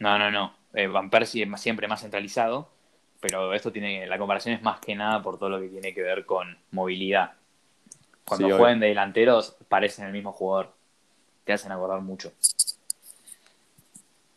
No, 0.00 0.18
no, 0.18 0.30
no. 0.30 0.52
Eh, 0.74 0.88
Van 0.88 1.08
Persie 1.08 1.44
es 1.44 1.48
más- 1.48 1.60
siempre 1.62 1.86
más 1.86 2.00
centralizado, 2.02 2.68
pero 3.20 3.54
esto 3.54 3.70
tiene, 3.72 4.06
la 4.08 4.18
comparación 4.18 4.54
es 4.56 4.62
más 4.62 4.80
que 4.80 4.94
nada 4.96 5.22
por 5.22 5.38
todo 5.38 5.48
lo 5.50 5.60
que 5.60 5.68
tiene 5.68 5.94
que 5.94 6.02
ver 6.02 6.26
con 6.26 6.58
movilidad. 6.72 7.32
Cuando 8.24 8.46
Sí, 8.46 8.52
obvio. 8.52 8.58
juegan 8.58 8.80
de 8.80 8.88
delanteros 8.88 9.56
parecen 9.68 10.06
el 10.06 10.12
mismo 10.12 10.32
jugador. 10.32 10.74
Te 11.44 11.52
hacen 11.52 11.70
acordar 11.72 12.00
mucho. 12.00 12.32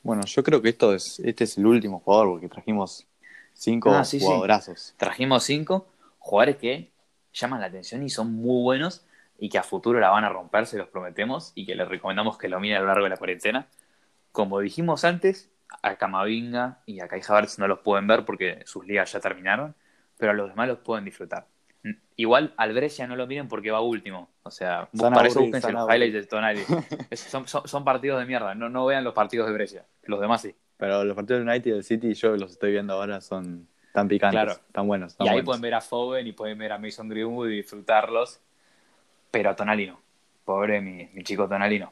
Bueno, 0.04 0.24
yo 0.26 0.44
creo 0.44 0.62
que 0.62 0.70
esto 0.70 0.94
es, 0.94 1.20
este 1.20 1.44
es 1.44 1.58
el 1.58 1.66
último 1.66 2.00
jugador, 2.00 2.30
porque 2.30 2.48
trajimos 2.48 3.06
cinco 3.54 3.92
Ah, 3.94 4.06
sí, 4.06 4.20
sí. 4.20 4.94
Trajimos 4.98 5.44
cinco 5.44 5.88
jugadores 6.20 6.58
que 6.58 6.91
llaman 7.34 7.62
la 7.62 7.68
atención 7.68 8.04
y 8.04 8.10
son 8.10 8.34
muy 8.34 8.62
buenos 8.64 9.06
y 9.38 9.50
que 9.50 9.58
a 9.58 9.64
futuro 9.64 10.00
la 10.00 10.10
van 10.10 10.24
a 10.24 10.30
romper, 10.30 10.68
se 10.68 10.78
los 10.78 10.88
prometemos, 10.88 11.52
y 11.56 11.66
que 11.66 11.74
les 11.76 11.88
recomendamos 11.88 12.38
que 12.38 12.48
lo 12.48 12.60
miren 12.60 12.78
a 12.78 12.82
lo 12.82 12.88
largo 12.88 13.04
de 13.06 13.10
la 13.10 13.18
cuarentena. 13.18 13.68
Como 14.32 14.60
dijimos 14.60 15.04
antes, 15.04 15.50
a 15.82 15.96
Camavinga 15.96 16.80
y 16.86 17.00
a 17.00 17.08
Kai 17.08 17.22
Havertz 17.28 17.58
no 17.58 17.68
los 17.68 17.80
pueden 17.80 18.06
ver 18.06 18.24
porque 18.24 18.62
sus 18.66 18.86
ligas 18.86 19.12
ya 19.12 19.20
terminaron, 19.20 19.74
pero 20.18 20.32
a 20.32 20.36
los 20.36 20.50
demás 20.50 20.68
los 20.68 20.78
pueden 20.80 21.06
disfrutar. 21.06 21.48
Igual 22.16 22.54
al 22.58 22.74
Brescia 22.74 23.08
no 23.08 23.16
lo 23.16 23.26
miren 23.26 23.48
porque 23.48 23.72
va 23.72 23.82
último. 23.82 24.30
O 24.44 24.52
sea, 24.52 24.88
para 24.96 25.28
eso 25.28 25.40
aburrir, 25.40 25.54
búsquense 25.56 25.68
van 25.74 25.88
los 25.88 25.96
highlights 25.96 26.14
de 26.14 26.24
Tonali. 26.28 26.62
Son, 27.16 27.48
son- 27.48 27.68
son 27.68 27.84
partidos 27.84 28.20
de 28.20 28.28
mierda, 28.28 28.54
no, 28.54 28.70
no 28.70 28.86
vean 28.86 29.04
los 29.04 29.16
partidos 29.16 29.48
de 29.48 29.54
Brescia. 29.54 29.86
Los 30.04 30.22
demás 30.22 30.44
sí. 30.44 30.56
Pero 30.78 31.04
los 31.04 31.16
partidos 31.16 31.40
del 31.40 31.50
United 31.50 31.72
y 31.72 31.74
del 31.74 31.84
City, 31.84 32.14
yo 32.14 32.38
los 32.38 32.52
estoy 32.52 32.72
viendo 32.74 32.94
ahora, 32.94 33.22
son 33.22 33.68
tan 33.94 34.08
picantes, 34.08 34.42
Claro. 34.44 34.60
tan 34.72 34.88
buenos. 34.88 35.16
tan 35.16 35.26
Y 35.26 35.30
ahí 35.30 35.34
buenos. 35.36 35.46
pueden 35.46 35.62
ver 35.62 35.74
a 35.76 35.82
Foden 35.82 36.28
y 36.28 36.32
pueden 36.32 36.58
ver 36.58 36.72
a 36.72 36.78
Mason 36.78 37.10
Greenwood 37.10 37.50
y 37.50 37.58
disfrutarlos. 37.58 38.40
Pero 39.32 39.50
a 39.50 39.56
Tonali 39.56 39.88
no. 39.88 40.00
Pobre 40.46 40.82
mi, 40.82 41.08
mi 41.14 41.24
chico 41.24 41.48
Tonali 41.48 41.80
no. 41.80 41.92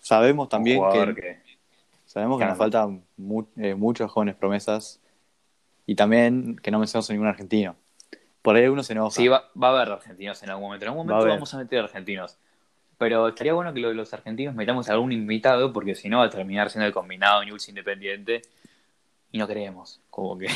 Sabemos 0.00 0.48
también 0.48 0.82
que, 0.92 1.14
que... 1.14 1.42
sabemos 2.06 2.38
que 2.38 2.44
nos 2.46 2.58
faltan 2.58 3.02
mu- 3.16 3.46
eh, 3.56 3.74
muchos 3.74 4.10
jóvenes 4.10 4.34
promesas 4.34 5.00
y 5.86 5.94
también 5.94 6.56
que 6.56 6.70
no 6.70 6.78
mencionamos 6.78 7.08
a 7.08 7.12
ningún 7.12 7.28
argentino. 7.28 7.76
Por 8.42 8.56
ahí 8.56 8.66
uno 8.66 8.82
se 8.82 8.92
enoja. 8.94 9.10
Sí, 9.14 9.28
va, 9.28 9.48
va 9.60 9.68
a 9.68 9.70
haber 9.82 9.92
argentinos 9.92 10.42
en 10.42 10.50
algún 10.50 10.64
momento. 10.64 10.84
En 10.86 10.90
algún 10.90 11.06
Va 11.08 11.12
a 11.12 11.16
momento 11.18 11.34
vamos 11.34 11.54
a 11.54 11.58
meter 11.58 11.78
argentinos. 11.84 12.36
Pero 12.98 13.28
estaría 13.28 13.52
bueno 13.52 13.72
que 13.72 13.80
lo 13.80 13.88
de 13.88 13.94
los 13.94 14.12
argentinos 14.12 14.54
metamos 14.54 14.88
a 14.88 14.92
algún 14.92 15.12
invitado, 15.12 15.72
porque 15.72 15.94
si 15.94 16.08
no 16.08 16.18
va 16.18 16.24
a 16.26 16.30
terminar 16.30 16.70
siendo 16.70 16.86
el 16.86 16.92
combinado 16.92 17.44
News 17.44 17.68
Independiente. 17.68 18.42
Y 19.30 19.38
no 19.38 19.46
queremos. 19.46 20.00
Como 20.10 20.36
que. 20.36 20.48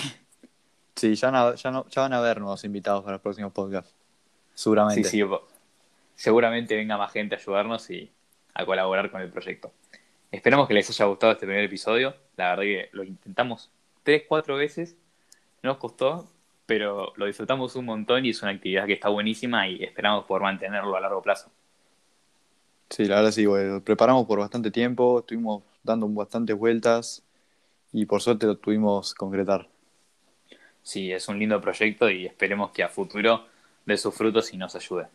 Sí, 0.97 1.15
ya, 1.15 1.31
van 1.31 1.53
a- 1.53 1.55
ya, 1.55 1.71
no- 1.71 1.87
ya 1.89 2.03
van 2.03 2.13
a 2.15 2.19
haber 2.19 2.41
nuevos 2.41 2.65
invitados 2.65 3.03
para 3.03 3.15
los 3.15 3.23
próximos 3.23 3.53
podcasts. 3.53 3.95
Seguramente. 4.55 5.09
Sí, 5.09 5.23
sí, 5.23 5.31
seguramente 6.15 6.75
venga 6.75 6.97
más 6.97 7.13
gente 7.13 7.35
a 7.35 7.39
ayudarnos 7.39 7.91
y 7.91 8.11
a 8.55 8.65
colaborar 8.65 9.11
con 9.11 9.21
el 9.21 9.31
proyecto. 9.31 9.73
Esperamos 10.33 10.67
que 10.67 10.75
les 10.75 10.89
haya 10.91 11.05
gustado 11.05 11.33
este 11.33 11.47
primer 11.47 11.65
episodio. 11.65 12.15
La 12.37 12.51
verdad 12.51 12.63
que 12.63 12.89
lo 12.93 13.05
intentamos 13.05 13.71
tres, 14.03 14.25
cuatro 14.27 14.57
veces. 14.57 14.97
Nos 15.63 15.77
costó, 15.77 16.29
pero 16.65 17.13
lo 17.17 17.27
disfrutamos 17.27 17.77
un 17.77 17.85
montón 17.85 18.25
y 18.25 18.31
es 18.31 18.43
una 18.43 18.53
actividad 18.53 18.87
que 18.87 18.95
está 18.95 19.09
buenísima 19.09 19.69
y 19.69 19.83
esperamos 19.85 20.25
poder 20.25 20.43
mantenerlo 20.43 20.97
a 20.97 21.01
largo 21.01 21.23
plazo. 21.23 21.51
Sí, 22.89 23.05
la 23.05 23.17
verdad 23.17 23.33
sí, 23.33 23.45
güey, 23.45 23.69
lo 23.69 23.83
preparamos 23.83 24.27
por 24.27 24.39
bastante 24.39 24.71
tiempo, 24.71 25.19
estuvimos 25.21 25.65
dando 25.83 26.09
bastantes 26.09 26.57
vueltas 26.57 27.23
y 27.93 28.07
por 28.07 28.23
suerte 28.23 28.47
lo 28.47 28.57
tuvimos 28.59 29.15
concretar. 29.15 29.69
Sí, 30.87 31.11
es 31.11 31.27
un 31.27 31.37
lindo 31.41 31.61
proyecto 31.61 32.09
y 32.09 32.27
esperemos 32.27 32.71
que 32.71 32.85
a 32.85 32.89
futuro 32.89 33.45
dé 33.85 33.97
sus 33.97 34.15
frutos 34.15 34.55
y 34.55 34.57
nos 34.57 34.77
ayude. 34.77 35.09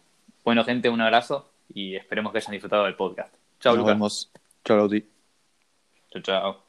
Bueno, 0.43 0.65
gente, 0.65 0.89
un 0.89 0.99
abrazo 0.99 1.49
y 1.73 1.95
esperemos 1.95 2.33
que 2.33 2.39
hayan 2.39 2.51
disfrutado 2.51 2.83
del 2.83 2.95
podcast. 2.95 3.33
Chao, 3.61 3.71
Nos 3.75 3.79
Lucas. 3.79 3.95
vemos. 3.95 4.31
Chao, 4.65 4.75
Lauti. 4.75 5.05
Chao, 6.11 6.21
chao. 6.21 6.60